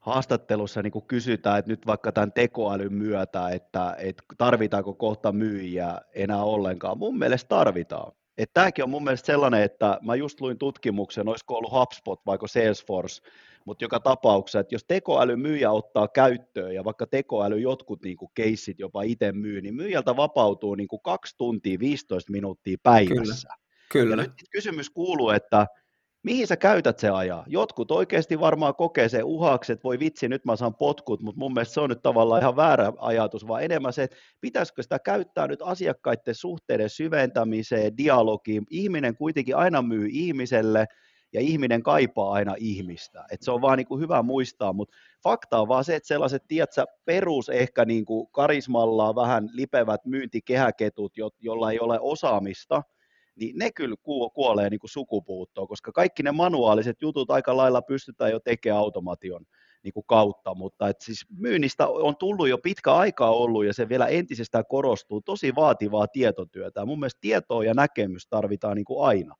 [0.00, 6.42] haastattelussa niin kysytään, että nyt vaikka tämän tekoälyn myötä, että, että tarvitaanko kohta myyjiä enää
[6.42, 6.98] ollenkaan.
[6.98, 8.12] Mun mielestä tarvitaan.
[8.38, 12.38] Että tämäkin on mun mielestä sellainen, että mä just luin tutkimuksen, olisiko ollut HubSpot vai
[12.46, 13.22] Salesforce,
[13.66, 18.30] mutta joka tapauksessa, että jos tekoäly myyjä ottaa käyttöön ja vaikka tekoäly jotkut niin kuin
[18.34, 23.48] keissit jopa itse myy, niin myyjältä vapautuu niin kuin 2 tuntia 15 minuuttia päivässä.
[23.48, 23.62] Kyllä.
[23.92, 24.22] Kyllä.
[24.22, 25.66] Ja nyt kysymys kuuluu, että
[26.22, 27.44] mihin sä käytät se ajaa?
[27.46, 31.52] Jotkut oikeasti varmaan kokee se uhaksi, että voi vitsi, nyt mä saan potkut, mutta mun
[31.54, 35.46] mielestä se on nyt tavallaan ihan väärä ajatus, vaan enemmän se, että pitäisikö sitä käyttää
[35.46, 38.64] nyt asiakkaiden suhteiden syventämiseen, dialogiin.
[38.70, 40.86] Ihminen kuitenkin aina myy ihmiselle,
[41.32, 43.24] ja ihminen kaipaa aina ihmistä.
[43.30, 46.42] Et se on vaan niin kuin hyvä muistaa, mutta fakta on vaan se, että sellaiset,
[46.48, 52.82] tiedätkö, perus ehkä niin kuin karismallaan vähän lipevät myyntikehäketut, jo, jolla ei ole osaamista,
[53.36, 53.96] niin ne kyllä
[54.34, 59.46] kuolee niin kuin sukupuuttoon, koska kaikki ne manuaaliset jutut aika lailla pystytään jo tekemään automation
[59.82, 63.88] niin kuin kautta, mutta et siis myynnistä on tullut jo pitkä aikaa ollut ja se
[63.88, 66.86] vielä entisestään korostuu, tosi vaativaa tietotyötä.
[66.86, 69.34] Mun mielestä tietoa ja näkemys tarvitaan niin kuin aina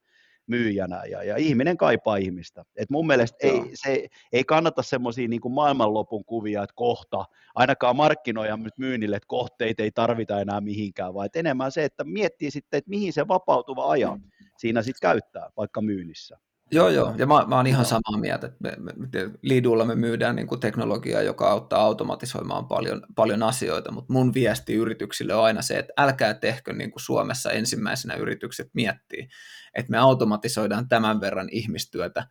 [0.47, 2.64] myyjänä ja, ja ihminen kaipaa ihmistä.
[2.76, 7.24] Et mun mielestä ei, se, ei kannata semmoisia niin maailmanlopun kuvia, että kohta,
[7.55, 12.51] ainakaan markkinoja nyt myynnille, että kohteita ei tarvita enää mihinkään, vaan enemmän se, että miettii
[12.51, 14.22] sitten, että mihin se vapautuva ajan
[14.59, 16.38] siinä sitten käyttää, vaikka myynnissä.
[16.72, 18.96] Joo, joo, ja mä, mä oon ihan samaa mieltä, että me, me,
[19.42, 24.74] Lidulla me myydään niin kuin teknologiaa, joka auttaa automatisoimaan paljon, paljon asioita, mutta mun viesti
[24.74, 29.28] yrityksille on aina se, että älkää tehkö niin kuin Suomessa ensimmäisenä yritykset miettii,
[29.74, 32.26] että me automatisoidaan tämän verran ihmistyötä,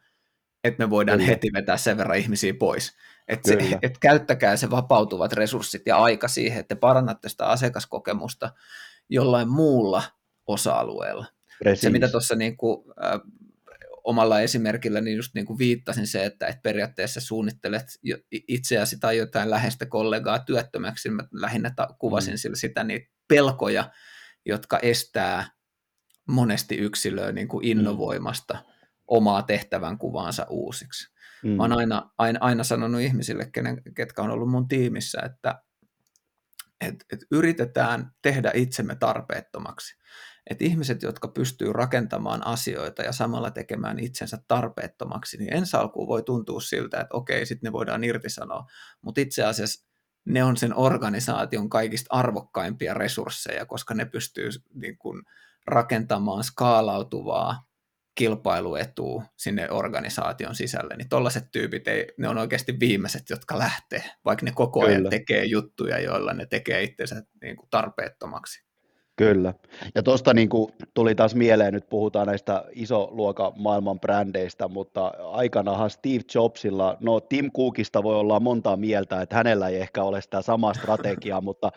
[0.63, 1.29] että me voidaan Kyllä.
[1.29, 2.97] heti vetää sen verran ihmisiä pois.
[3.27, 8.51] Että, se, että käyttäkää se vapautuvat resurssit ja aika siihen, että parannatte sitä asiakaskokemusta
[9.09, 10.03] jollain muulla
[10.47, 11.25] osa-alueella.
[11.75, 13.19] Se, mitä tuossa niin kuin, äh,
[14.04, 17.86] omalla esimerkillä niin just niin kuin viittasin se, että, että periaatteessa suunnittelet
[18.32, 21.10] itseäsi tai jotain läheistä kollegaa työttömäksi.
[21.10, 22.52] Mä lähinnä kuvasin mm.
[22.54, 23.91] sitä niitä pelkoja,
[24.45, 25.47] jotka estää
[26.28, 27.72] monesti yksilöä niin kuin mm.
[27.72, 28.60] innovoimasta mm.
[29.08, 31.14] omaa tehtävän kuvaansa uusiksi.
[31.43, 31.49] Mm.
[31.49, 35.64] Mä oon aina, aina, aina sanonut ihmisille, kenen, ketkä on ollut mun tiimissä, että
[36.82, 39.95] et, et yritetään tehdä itsemme tarpeettomaksi.
[40.49, 46.23] Et ihmiset, jotka pystyy rakentamaan asioita ja samalla tekemään itsensä tarpeettomaksi, niin ensi alkuun voi
[46.23, 48.65] tuntua siltä, että okei, sitten ne voidaan irtisanoa,
[49.01, 49.87] mutta itse asiassa
[50.25, 55.23] ne on sen organisaation kaikista arvokkaimpia resursseja, koska ne pystyy niin kun,
[55.67, 57.67] rakentamaan skaalautuvaa
[58.15, 64.45] kilpailuetua sinne organisaation sisälle, niin tollaiset tyypit, ei, ne on oikeasti viimeiset, jotka lähtee, vaikka
[64.45, 65.09] ne koko ajan Kyllä.
[65.09, 68.70] tekee juttuja, joilla ne tekee itsensä niin kuin tarpeettomaksi.
[69.22, 69.53] Kyllä.
[69.95, 70.49] Ja tuosta niin
[70.93, 72.63] tuli taas mieleen, nyt puhutaan näistä
[73.11, 79.36] luokan maailman brändeistä, mutta aikanahan Steve Jobsilla, no Tim Cookista voi olla montaa mieltä, että
[79.36, 81.72] hänellä ei ehkä ole sitä samaa strategiaa, mutta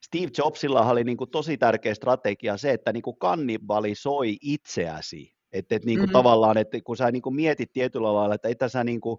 [0.00, 5.34] Steve Jobsilla oli niin kuin tosi tärkeä strategia se, että niin kuin kannibalisoi itseäsi.
[5.52, 6.12] Että et niin kuin mm-hmm.
[6.12, 9.18] tavallaan, että kun sä niin kuin mietit tietyllä lailla, että että sä niin kuin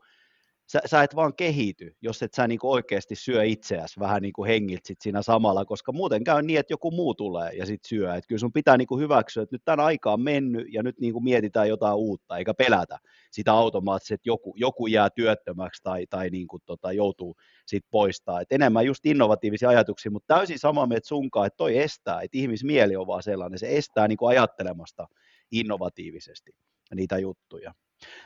[0.71, 4.87] sä, sä et vaan kehity, jos et sä niinku oikeasti syö itseäsi vähän niinku hengiltä
[4.87, 8.15] sit siinä samalla, koska muuten käy niin, että joku muu tulee ja sit syö.
[8.15, 11.19] Et kyllä sun pitää niinku hyväksyä, että nyt tämän aika on mennyt ja nyt niinku
[11.19, 12.97] mietitään jotain uutta, eikä pelätä
[13.31, 17.35] sitä automaattisesti, että joku, joku jää työttömäksi tai, tai niinku tota, joutuu
[17.67, 18.41] sit poistaa.
[18.41, 22.95] Et enemmän just innovatiivisia ajatuksia, mutta täysin sama mieltä sunkaan, että toi estää, että ihmismieli
[22.95, 25.07] on vaan sellainen, se estää niinku ajattelemasta
[25.51, 26.51] innovatiivisesti
[26.95, 27.73] niitä juttuja.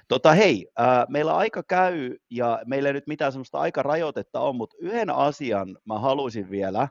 [0.07, 4.77] Tota, hei, äh, meillä aika käy ja meillä ei nyt mitään sellaista rajoitetta on, mutta
[4.79, 6.87] yhden asian mä haluaisin vielä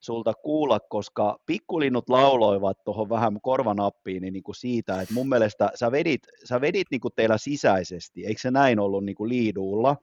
[0.00, 5.70] sulta kuulla, koska pikkulinnut lauloivat tuohon vähän korvanappiin niin, niin kuin siitä, että mun mielestä
[5.74, 9.96] sä vedit, sä vedit niin kuin teillä sisäisesti, eikö se näin ollut niin kuin liiduulla,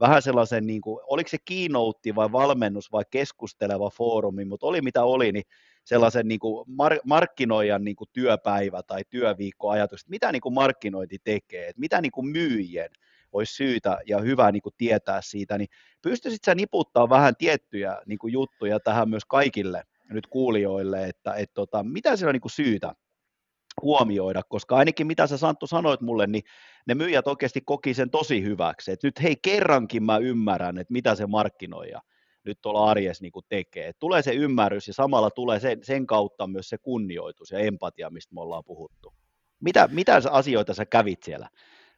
[0.00, 5.04] vähän sellaisen, niin kuin, oliko se kiinoutti vai valmennus vai keskusteleva foorumi, mutta oli mitä
[5.04, 5.44] oli, niin
[5.84, 10.54] sellaisen niin kuin mar- markkinoijan niin kuin työpäivä tai työviikko ajatus, että mitä niin kuin
[10.54, 12.90] markkinointi tekee, että mitä niin kuin myyjien
[13.32, 15.68] olisi syytä ja hyvä niin kuin tietää siitä, niin
[16.02, 21.54] pystyisit sä niputtaa vähän tiettyjä niin kuin juttuja tähän myös kaikille nyt kuulijoille, että et,
[21.54, 22.94] tota, mitä siellä on niin syytä
[23.82, 26.42] huomioida, koska ainakin mitä sä Santtu sanoit mulle, niin
[26.86, 31.14] ne myyjät oikeasti koki sen tosi hyväksi, että nyt hei kerrankin mä ymmärrän, että mitä
[31.14, 32.00] se markkinoija
[32.44, 33.88] nyt tuolla arjessa niin kuin tekee.
[33.88, 38.10] Et tulee se ymmärrys ja samalla tulee sen, sen kautta myös se kunnioitus ja empatia,
[38.10, 39.14] mistä me ollaan puhuttu.
[39.60, 41.48] Mitä, mitä asioita sä kävit siellä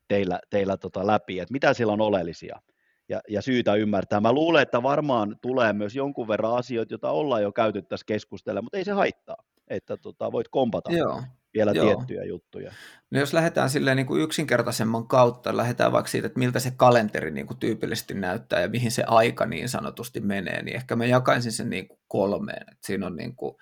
[0.08, 2.60] teillä, teillä tota läpi, että mitä siellä on oleellisia
[3.08, 4.20] ja, ja syytä ymmärtää.
[4.20, 8.62] Mä luulen, että varmaan tulee myös jonkun verran asioita, joita ollaan jo käyty tässä keskustella,
[8.62, 9.36] mutta ei se haittaa,
[9.68, 10.92] että tota, voit kompata.
[10.92, 11.22] Joo
[11.56, 11.86] vielä Joo.
[11.86, 12.72] tiettyjä juttuja.
[13.10, 17.30] No jos lähdetään silleen niin kuin yksinkertaisemman kautta, lähdetään vaikka siitä, että miltä se kalenteri
[17.30, 21.52] niin kuin tyypillisesti näyttää ja mihin se aika niin sanotusti menee, niin ehkä mä jakaisin
[21.52, 22.62] sen niin kuin kolmeen.
[22.62, 23.56] Että siinä on niin kuin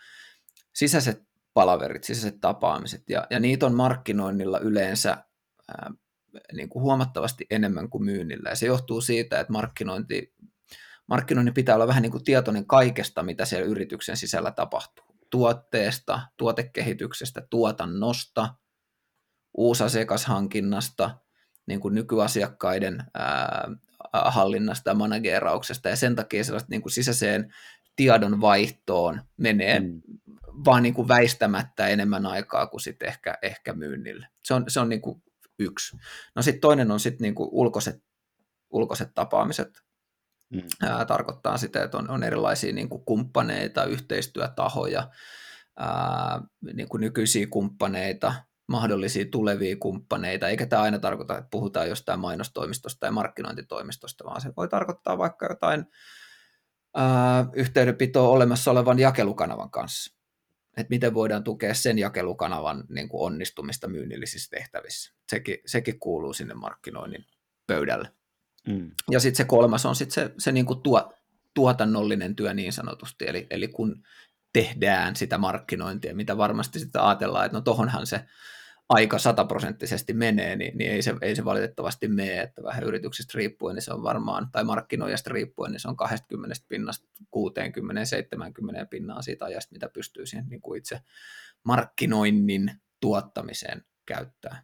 [0.74, 1.22] sisäiset
[1.54, 5.24] palaverit, sisäiset tapaamiset, ja, ja niitä on markkinoinnilla yleensä
[5.68, 5.90] ää,
[6.52, 8.48] niin kuin huomattavasti enemmän kuin myynnillä.
[8.48, 10.34] Ja se johtuu siitä, että markkinointi,
[11.06, 17.46] markkinoinnin pitää olla vähän niin kuin tietoinen kaikesta, mitä siellä yrityksen sisällä tapahtuu tuotteesta, tuotekehityksestä,
[17.50, 18.54] tuotannosta,
[19.54, 21.18] uusasiakashankinnasta,
[21.66, 23.68] niin kuin nykyasiakkaiden ää,
[24.12, 27.54] hallinnasta ja managerauksesta, ja sen takia sellaista niin kuin sisäiseen
[27.96, 30.02] tiedonvaihtoon menee mm.
[30.64, 34.28] vaan niin kuin väistämättä enemmän aikaa kuin sitten ehkä, ehkä myynnille.
[34.44, 35.22] Se on, se on niin kuin
[35.58, 35.96] yksi.
[36.34, 38.04] No sitten toinen on sitten niin kuin ulkoiset,
[38.70, 39.83] ulkoiset tapaamiset,
[40.54, 40.62] Mm.
[40.82, 45.10] Ää, tarkoittaa sitä, että on, on erilaisia niin kuin kumppaneita, yhteistyötahoja,
[45.78, 46.40] ää,
[46.74, 48.34] niin kuin nykyisiä kumppaneita,
[48.68, 54.52] mahdollisia tulevia kumppaneita, eikä tämä aina tarkoita, että puhutaan jostain mainostoimistosta tai markkinointitoimistosta, vaan se
[54.56, 55.86] voi tarkoittaa vaikka jotain
[56.96, 60.14] ää, yhteydenpitoa olemassa olevan jakelukanavan kanssa.
[60.76, 65.14] Että miten voidaan tukea sen jakelukanavan niin kuin onnistumista myynnillisissä tehtävissä.
[65.28, 67.24] Sekin, sekin kuuluu sinne markkinoinnin
[67.66, 68.08] pöydälle.
[68.68, 68.90] Mm.
[69.10, 71.14] Ja sitten se kolmas on sitten se, se niinku tuo,
[71.54, 74.02] tuotannollinen työ niin sanotusti, eli, eli kun
[74.52, 78.24] tehdään sitä markkinointia, mitä varmasti sitten ajatellaan, että no tohonhan se
[78.88, 83.74] aika sataprosenttisesti menee, niin, niin ei, se, ei se valitettavasti mene, että vähän yrityksestä riippuen
[83.74, 87.06] niin se on varmaan, tai markkinoijasta riippuen, niin se on 20 pinnasta
[87.36, 87.40] 60-70
[88.90, 91.00] pinnaa siitä ajasta, mitä pystyy siihen niin kuin itse
[91.64, 94.62] markkinoinnin tuottamiseen käyttää.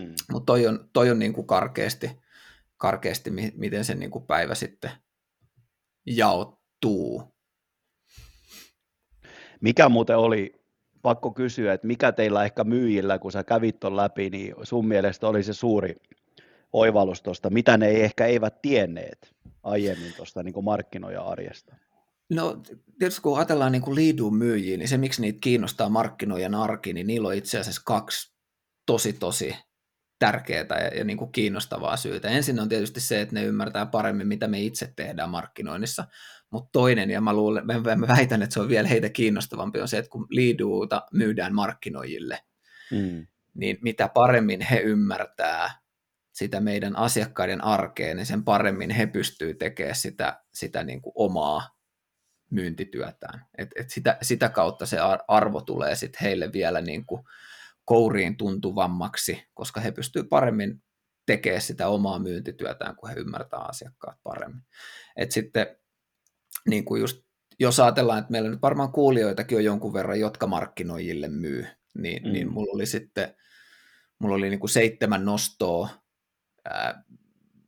[0.00, 0.14] Hmm.
[0.32, 2.10] Mutta toi on, toi on niin kuin karkeasti,
[2.78, 4.90] karkeasti, miten se niin kuin päivä sitten
[6.06, 7.22] jaottuu.
[9.60, 10.52] Mikä muuten oli,
[11.02, 15.28] pakko kysyä, että mikä teillä ehkä myyjillä, kun sä kävit ton läpi, niin sun mielestä
[15.28, 15.96] oli se suuri
[16.72, 21.76] oivallus tuosta, mitä ne ei ehkä eivät tienneet aiemmin tuosta niin markkinoja-arjesta?
[22.30, 22.62] No
[22.98, 27.28] tietysti kun ajatellaan niin liidun myyjiä, niin se miksi niitä kiinnostaa markkinoijan arki, niin niillä
[27.28, 28.32] on itse asiassa kaksi
[28.86, 29.56] tosi tosi
[30.18, 32.28] tärkeää ja, ja niin kuin kiinnostavaa syytä.
[32.28, 36.04] Ensin on tietysti se, että ne ymmärtää paremmin, mitä me itse tehdään markkinoinnissa,
[36.50, 39.88] mutta toinen, ja mä, luulen, mä, mä väitän, että se on vielä heitä kiinnostavampi, on
[39.88, 42.38] se, että kun liiduuta myydään markkinoijille,
[42.90, 43.26] mm.
[43.54, 45.70] niin mitä paremmin he ymmärtää
[46.32, 51.78] sitä meidän asiakkaiden arkeen, niin sen paremmin he pystyy tekemään sitä, sitä niin kuin omaa
[52.50, 53.46] myyntityötään.
[53.58, 54.98] Et, et sitä, sitä kautta se
[55.28, 57.22] arvo tulee sitten heille vielä niin kuin
[57.88, 60.82] kouriin tuntuvammaksi, koska he pystyvät paremmin
[61.26, 64.62] tekemään sitä omaa myyntityötään, kun he ymmärtää asiakkaat paremmin.
[65.16, 65.66] Et sitten
[66.68, 67.22] niin kuin just,
[67.60, 71.66] jos ajatellaan, että meillä nyt varmaan kuulijoitakin on jonkun verran, jotka markkinoijille myy,
[71.98, 72.32] niin, mm.
[72.32, 73.34] niin mulla oli sitten
[74.18, 75.88] mulla oli niin kuin seitsemän nostoa
[76.64, 77.04] ää,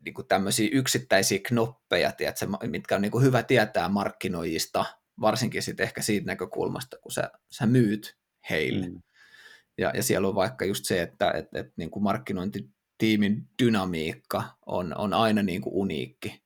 [0.04, 4.84] niin kuin tämmöisiä yksittäisiä knoppeja, tiedätkö, mitkä on niin kuin hyvä tietää markkinoijista,
[5.20, 8.18] varsinkin sitten ehkä siitä näkökulmasta, kun sä, sä myyt
[8.50, 8.88] heille.
[8.88, 9.02] Mm.
[9.80, 14.98] Ja, ja siellä on vaikka just se, että et, et, niin kuin markkinointitiimin dynamiikka on,
[14.98, 16.42] on aina niin kuin uniikki.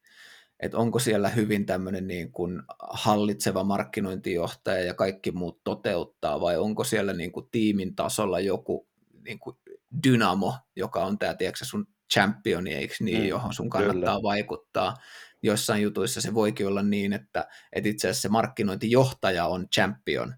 [0.61, 6.85] Että onko siellä hyvin tämmöinen niin kuin hallitseva markkinointijohtaja ja kaikki muut toteuttaa, vai onko
[6.85, 8.89] siellä niin kuin tiimin tasolla joku
[9.25, 9.57] niin kuin
[10.05, 14.23] dynamo, joka on tämä, tiedätkö, sun championi, eikö niin, mm, johon sun kannattaa kyllä.
[14.23, 14.95] vaikuttaa.
[15.43, 20.35] Joissain jutuissa se voikin olla niin, että, että itse asiassa se markkinointijohtaja on champion,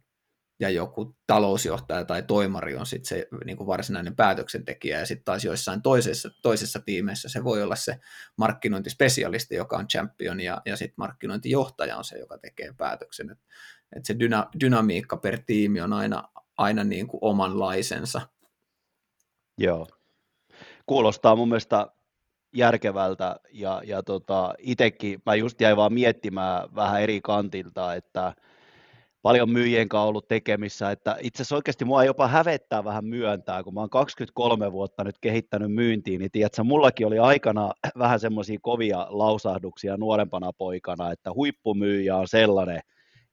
[0.61, 5.45] ja joku talousjohtaja tai toimari on sitten se niin kuin varsinainen päätöksentekijä, ja sitten taas
[5.45, 8.01] joissain toisessa, toisessa tiimeissä se voi olla se
[8.37, 13.31] markkinointispesialisti, joka on champion, ja, ja sitten markkinointijohtaja on se, joka tekee päätöksen.
[13.31, 13.39] Et
[13.93, 16.29] että se dyna, dynamiikka per tiimi on aina,
[16.59, 18.21] aina niin kuin omanlaisensa.
[19.59, 19.87] Joo.
[20.87, 21.87] Kuulostaa mun mielestä
[22.55, 28.35] järkevältä ja, ja tota, itsekin mä just jäin vaan miettimään vähän eri kantilta, että
[29.27, 33.75] paljon myyjien kanssa ollut tekemissä, että itse asiassa oikeasti mua jopa hävettää vähän myöntää, kun
[33.75, 39.07] mä oon 23 vuotta nyt kehittänyt myyntiin, niin tiedätkö, mullakin oli aikana vähän semmoisia kovia
[39.09, 42.81] lausahduksia nuorempana poikana, että huippumyyjä on sellainen,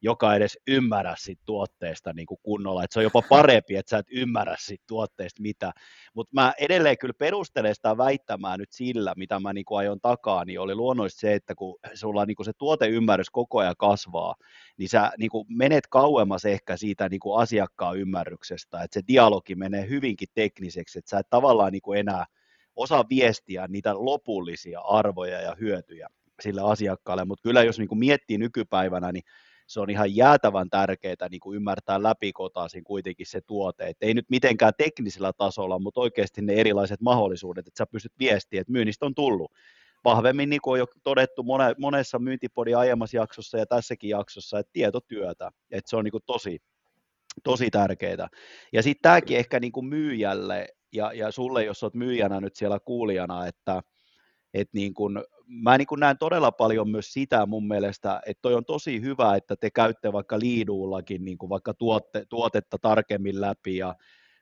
[0.04, 3.98] joka edes ymmärrä siitä tuotteesta niin kuin kunnolla, että se on jopa parempi, että sä
[3.98, 5.72] et ymmärrä siitä tuotteesta mitä,
[6.14, 10.44] mutta mä edelleen kyllä perustelen sitä väittämään nyt sillä, mitä mä niin kuin ajon takaa,
[10.44, 14.34] niin oli luonnollisesti se, että kun sulla niin kuin se tuoteymmärrys koko ajan kasvaa,
[14.76, 19.54] niin sä niin kuin menet kauemmas ehkä siitä niin kuin asiakkaan ymmärryksestä, että se dialogi
[19.54, 22.24] menee hyvinkin tekniseksi, että sä et tavallaan niin kuin enää
[22.76, 26.08] osaa viestiä niitä lopullisia arvoja ja hyötyjä
[26.40, 29.22] sille asiakkaalle, mutta kyllä jos niin kuin miettii nykypäivänä, niin
[29.74, 34.30] se on ihan jäätävän tärkeää niin kuin ymmärtää läpikotaisin kuitenkin se tuote, että ei nyt
[34.30, 39.14] mitenkään teknisellä tasolla, mutta oikeasti ne erilaiset mahdollisuudet, että sä pystyt viestiä, että myynnistä on
[39.14, 39.52] tullut
[40.04, 41.44] vahvemmin, niin kuin on jo todettu
[41.78, 46.58] monessa myyntipodin aiemmassa jaksossa ja tässäkin jaksossa, että tietotyötä, että se on niin kuin tosi,
[47.44, 48.28] tosi tärkeää.
[48.72, 52.78] Ja sitten tämäkin ehkä niin kuin myyjälle ja, ja sulle, jos olet myyjänä nyt siellä
[52.80, 53.82] kuulijana, että
[54.54, 58.64] et niin kun, mä niin näen todella paljon myös sitä mun mielestä, että toi on
[58.64, 63.94] tosi hyvä, että te käytte vaikka liiduullakin niin vaikka tuotte, tuotetta tarkemmin läpi ja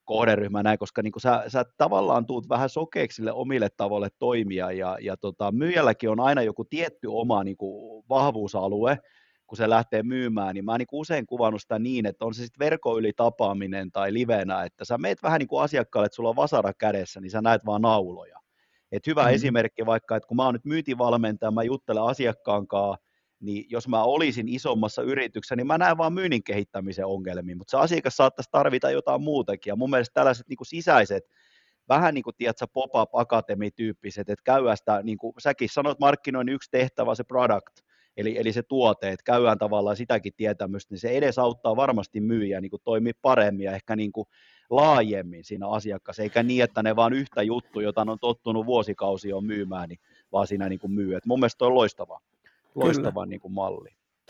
[0.05, 4.99] kohderyhmä näin, koska niin sä, sä tavallaan tuut vähän sokeeksi sille omille tavoille toimia ja,
[5.01, 7.57] ja tota, myyjälläkin on aina joku tietty oma niin
[8.09, 8.99] vahvuusalue,
[9.47, 12.65] kun se lähtee myymään, niin mä niin usein kuvannut sitä niin, että on se sitten
[12.65, 16.37] verkon yli tapaaminen tai livenä, että sä meet vähän niin kuin asiakkaalle, että sulla on
[16.37, 18.42] vasara kädessä, niin sä näet vaan nauloja.
[18.93, 19.35] Et hyvä mm-hmm.
[19.35, 23.07] esimerkki vaikka, että kun mä oon nyt myyntivalmentaja, mä juttelen asiakkaan kanssa,
[23.41, 27.77] niin jos mä olisin isommassa yrityksessä, niin mä näen vaan myynnin kehittämisen ongelmia, mutta se
[27.77, 31.25] asiakas saattaisi tarvita jotain muutakin, ja mun mielestä tällaiset niin kuin sisäiset,
[31.89, 36.71] vähän niin kuin, tiedätkö, pop-up akatemi-tyyppiset, että käydään sitä, niin kuin säkin sanoit, markkinoinnin yksi
[36.71, 37.81] tehtävä, se product,
[38.17, 42.71] eli, eli se tuote, että käydään tavallaan sitäkin tietämystä, niin se edesauttaa varmasti myyjää niin
[42.71, 44.27] kuin toimii paremmin ja ehkä niin kuin
[44.71, 49.45] laajemmin siinä asiakkaassa, eikä niin, että ne vaan yhtä juttu, jota on tottunut vuosikausia on
[49.45, 49.99] myymään, niin
[50.33, 51.15] vaan siinä niin kuin myy.
[51.15, 52.21] Et mun mielestä on loistava,
[52.75, 53.89] loistava niin kuin malli.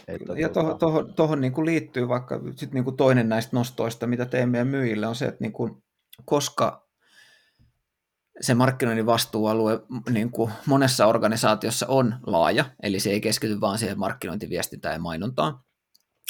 [0.08, 4.06] Että ja tuohon, tuohon, tuohon niin kuin liittyy vaikka sit niin kuin toinen näistä nostoista,
[4.06, 5.82] mitä teemme meidän myyjille, on se, että niin kuin,
[6.24, 6.81] koska
[8.42, 13.98] se markkinoinnin vastuualue niin kuin monessa organisaatiossa on laaja, eli se ei keskity vain siihen
[13.98, 15.60] markkinointiviestintään ja mainontaan,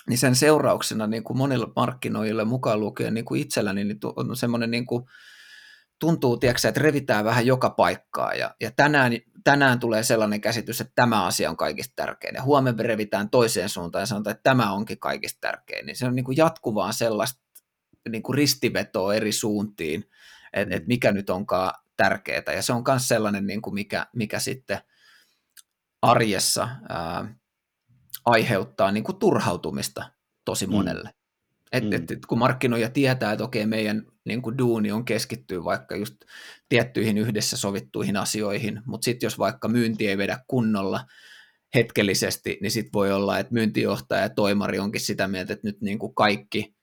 [0.08, 4.70] niin sen seurauksena niin kuin monilla markkinoilla mukaan lukien niin kuin itselläni niin on semmoinen
[4.70, 5.04] niin kuin,
[6.00, 9.12] tuntuu, tiedätkö, että revitään vähän joka paikkaa ja, ja tänään,
[9.44, 14.02] tänään tulee sellainen käsitys, että tämä asia on kaikista tärkein ja huomenna revitään toiseen suuntaan
[14.02, 17.42] ja sanotaan, että tämä onkin kaikista tärkein, niin se on niin kuin jatkuvaa sellaista
[18.08, 20.04] niin kuin ristivetoa eri suuntiin,
[20.52, 24.38] että, että mikä nyt onkaan tärkeää ja se on myös sellainen, niin kuin mikä, mikä
[24.38, 24.78] sitten
[26.02, 27.34] arjessa ää,
[28.24, 30.10] aiheuttaa niin kuin turhautumista
[30.44, 30.72] tosi mm.
[30.72, 31.08] monelle.
[31.08, 31.22] Mm.
[31.72, 31.92] Et, mm.
[31.92, 36.16] et, et, kun markkinoija tietää, että okei, meidän niin kuin duuni on keskittyä vaikka just
[36.68, 41.04] tiettyihin yhdessä sovittuihin asioihin, mutta sitten jos vaikka myynti ei vedä kunnolla
[41.74, 45.98] hetkellisesti, niin sitten voi olla, että myyntijohtaja ja toimari onkin sitä mieltä, että nyt niin
[45.98, 46.74] kuin kaikki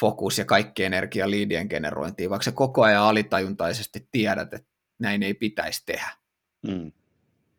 [0.00, 5.34] fokus ja kaikki energia liidien generointiin, vaikka sä koko ajan alitajuntaisesti tiedät, että näin ei
[5.34, 6.10] pitäisi tehdä.
[6.68, 6.92] Mm.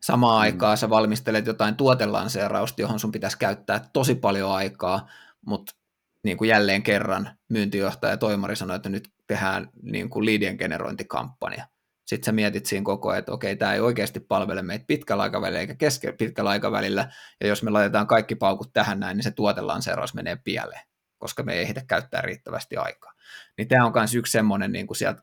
[0.03, 0.41] Samaan mm.
[0.41, 5.09] aikaan sä valmistelet jotain tuotelanseerausta, johon sun pitäisi käyttää tosi paljon aikaa,
[5.45, 5.75] mutta
[6.23, 11.67] niin kuin jälleen kerran myyntijohtaja ja toimari sanoi, että nyt tehdään niin kuin liidien generointikampanja.
[12.05, 15.59] Sitten sä mietit siinä koko ajan, että okei, tämä ei oikeasti palvele meitä pitkällä aikavälillä
[15.59, 17.11] eikä keske pitkällä aikavälillä,
[17.41, 20.81] ja jos me laitetaan kaikki paukut tähän näin, niin se tuotelanseeraus menee pieleen,
[21.25, 23.11] koska me ei ehditä käyttää riittävästi aikaa.
[23.57, 25.21] Niin tämä on myös yksi semmoinen niin kuin sieltä,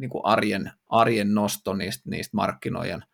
[0.00, 3.04] niin kuin arjen, arjen nosto niistä, niistä markkinoiden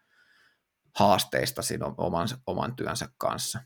[0.98, 3.60] haasteista siinä oman, oman työnsä kanssa.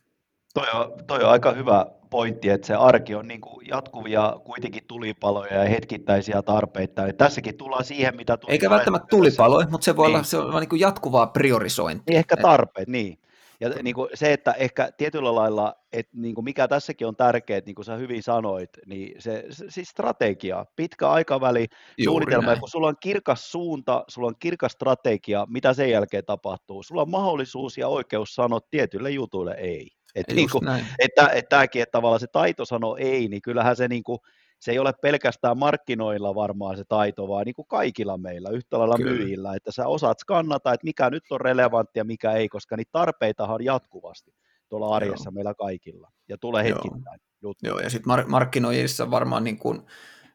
[0.55, 4.85] Toi on, toi on aika hyvä pointti, että se arki on niin kuin jatkuvia kuitenkin
[4.89, 7.07] tulipaloja ja hetkittäisiä tarpeita.
[7.07, 8.53] Ja tässäkin tullaan siihen, mitä tuli.
[8.53, 10.15] Eikä välttämättä tulipaloja, mutta se voi niin.
[10.15, 12.05] olla, se on niin kuin jatkuvaa priorisointia.
[12.09, 13.19] Niin ehkä tarpeet, niin.
[13.61, 17.61] Ja niin kuin se, että ehkä tietyllä lailla, että niin kuin mikä tässäkin on tärkeää,
[17.67, 21.67] niin kuin sä hyvin sanoit, niin se, se siis strategia, pitkä aikaväli,
[21.99, 22.61] Juuri suunnitelma, näin.
[22.61, 27.11] kun sulla on kirkas suunta, sulla on kirkas strategia, mitä sen jälkeen tapahtuu, sulla on
[27.11, 29.91] mahdollisuus ja oikeus sanoa tietylle jutuille ei.
[30.15, 33.89] Että, niin kuin, että, että tämäkin, että tavallaan se taito sanoo ei, niin kyllähän se,
[33.89, 34.19] niin kuin,
[34.65, 38.97] se ei ole pelkästään markkinoilla varmaan se taito, vaan niin kuin kaikilla meillä, yhtä lailla
[38.97, 39.11] Kyllä.
[39.11, 43.55] myyjillä, että sä osaat skannata, että mikä nyt on relevanttia, mikä ei, koska niitä tarpeitahan
[43.55, 44.35] on jatkuvasti
[44.69, 45.33] tuolla arjessa Joo.
[45.33, 47.21] meillä kaikilla, ja tulee hetkittäin.
[47.43, 49.83] Joo, Joo ja sitten mark- markkinoijissa varmaan niin kuin,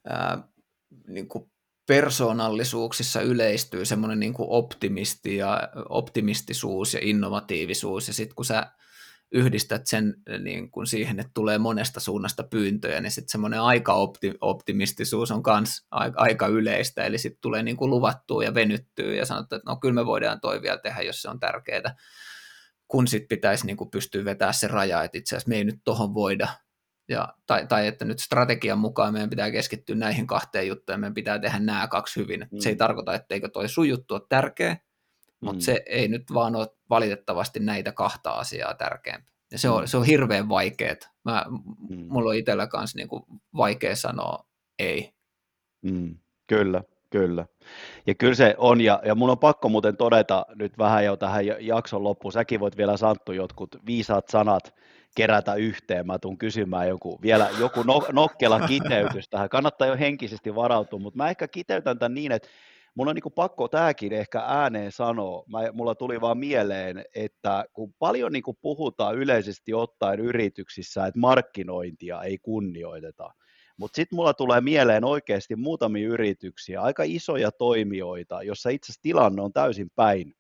[0.05, 0.43] ää,
[1.07, 1.51] niin kuin
[1.88, 8.71] persoonallisuuksissa yleistyy semmoinen niin optimisti ja optimistisuus ja innovatiivisuus, ja sitten kun sä
[9.32, 15.43] yhdistät sen niin kuin siihen, että tulee monesta suunnasta pyyntöjä, niin sitten semmoinen aika-optimistisuus on
[15.47, 19.75] myös aika yleistä, eli sitten tulee niin kuin luvattua ja venyttyä ja sanotaan, että no
[19.75, 21.95] kyllä me voidaan toi vielä tehdä, jos se on tärkeää,
[22.88, 25.80] kun sitten pitäisi niin kuin pystyä vetämään se raja, että itse asiassa me ei nyt
[25.84, 26.47] tohon voida,
[27.09, 31.39] ja, tai, tai että nyt strategian mukaan meidän pitää keskittyä näihin kahteen juttuun, meidän pitää
[31.39, 32.47] tehdä nämä kaksi hyvin.
[32.51, 32.59] Mm.
[32.59, 34.77] Se ei tarkoita, etteikö toi sun juttu ole tärkeä,
[35.41, 35.61] mutta mm.
[35.61, 39.31] se ei nyt vaan ole valitettavasti näitä kahta asiaa tärkeämpi.
[39.51, 39.87] Ja se on, mm.
[39.87, 40.95] se on hirveän vaikeaa.
[41.25, 41.45] Mä,
[41.89, 42.05] mm.
[42.09, 43.25] Mulla on itsellä kanssa niinku
[43.57, 44.45] vaikea sanoa
[44.79, 45.13] ei.
[45.81, 46.17] Mm.
[46.47, 47.45] Kyllä, kyllä.
[48.07, 51.45] Ja kyllä se on, ja, ja mun on pakko muuten todeta nyt vähän jo tähän
[51.59, 54.73] jakson loppuun, säkin voit vielä Santtu jotkut viisaat sanat
[55.15, 60.55] kerätä yhteen, mä tuun kysymään joku, vielä joku no, nokkela kiteytys tähän, kannattaa jo henkisesti
[60.55, 62.47] varautua, mutta mä ehkä kiteytän tämän niin, että
[63.00, 65.43] mun on niin pakko tämäkin ehkä ääneen sanoa.
[65.47, 72.22] Mä, mulla tuli vaan mieleen, että kun paljon niin puhutaan yleisesti ottaen yrityksissä, että markkinointia
[72.22, 73.32] ei kunnioiteta,
[73.78, 79.41] mutta sitten mulla tulee mieleen oikeasti muutamia yrityksiä, aika isoja toimijoita, jossa itse asiassa tilanne
[79.41, 80.34] on täysin päin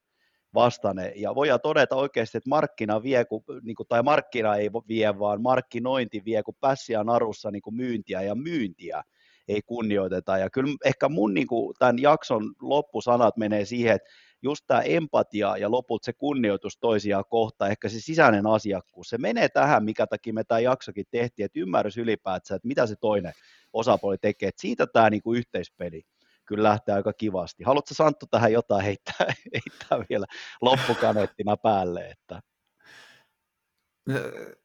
[0.53, 1.13] vastane.
[1.15, 5.41] Ja voidaan todeta oikeasti, että markkina vie, kun, niin kuin, tai markkina ei vie, vaan
[5.41, 9.03] markkinointi vie, kun pässiä narussa niin kuin myyntiä ja myyntiä
[9.49, 10.37] ei kunnioiteta.
[10.37, 14.09] Ja kyllä ehkä mun niin kuin, tämän jakson loppusanat menee siihen, että
[14.41, 19.49] just tämä empatia ja lopulta se kunnioitus toisiaan kohtaan, ehkä se sisäinen asiakkuus, se menee
[19.49, 23.33] tähän, mikä takia me tämä jaksokin tehtiin, että ymmärrys ylipäätään, että mitä se toinen
[23.73, 26.01] osapuoli tekee, että siitä tämä niin kuin yhteispeli
[26.45, 27.63] kyllä lähtee aika kivasti.
[27.63, 30.25] Haluatko Santtu tähän jotain heittää, heittää vielä
[30.61, 32.07] loppukaneettina päälle?
[32.09, 32.41] Että...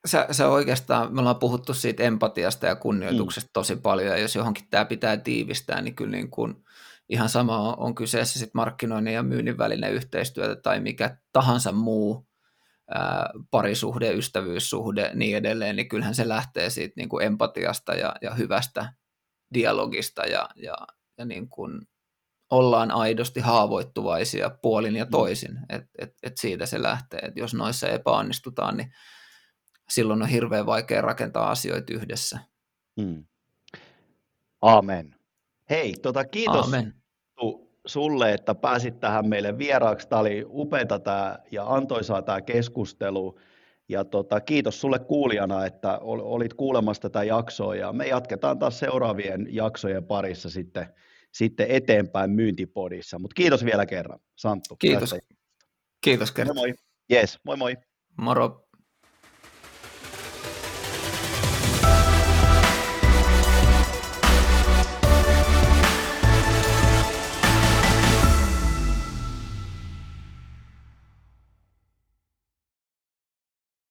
[0.06, 3.52] Sä, sä oikeastaan, me ollaan puhuttu siitä empatiasta ja kunnioituksesta mm.
[3.52, 6.64] tosi paljon, ja jos johonkin tämä pitää tiivistää, niin kyllä niin kuin
[7.08, 12.26] ihan sama on, on kyseessä sit markkinoinnin ja myynnin välinen yhteistyötä tai mikä tahansa muu
[12.90, 18.34] ää, parisuhde, ystävyyssuhde, niin edelleen, niin kyllähän se lähtee siitä niin kuin empatiasta ja, ja
[18.34, 18.92] hyvästä
[19.54, 20.76] dialogista ja, ja,
[21.18, 21.80] ja niin kuin
[22.50, 25.10] ollaan aidosti haavoittuvaisia puolin ja mm.
[25.10, 28.92] toisin, että et, et siitä se lähtee, että jos noissa epäonnistutaan, niin
[29.88, 32.38] silloin on hirveän vaikea rakentaa asioita yhdessä.
[33.00, 33.24] Hmm.
[34.60, 35.14] Amen.
[35.70, 36.94] Hei, tota, kiitos Amen.
[37.86, 40.08] sulle, että pääsit tähän meille vieraaksi.
[40.08, 43.38] Tämä oli upeata tämä ja antoisaa tämä keskustelu.
[43.88, 49.46] Ja tota, kiitos sulle kuulijana, että olit kuulemassa tätä jaksoa ja me jatketaan taas seuraavien
[49.50, 50.86] jaksojen parissa sitten,
[51.32, 53.18] sitten eteenpäin myyntipodissa.
[53.18, 54.76] Mutta kiitos vielä kerran, Santtu.
[54.76, 55.10] Kiitos.
[55.10, 55.34] Tästä.
[56.00, 56.56] Kiitos kerran.
[56.56, 56.74] Moi moi.
[57.12, 57.76] Yes, moi moi.
[58.20, 58.63] Moro.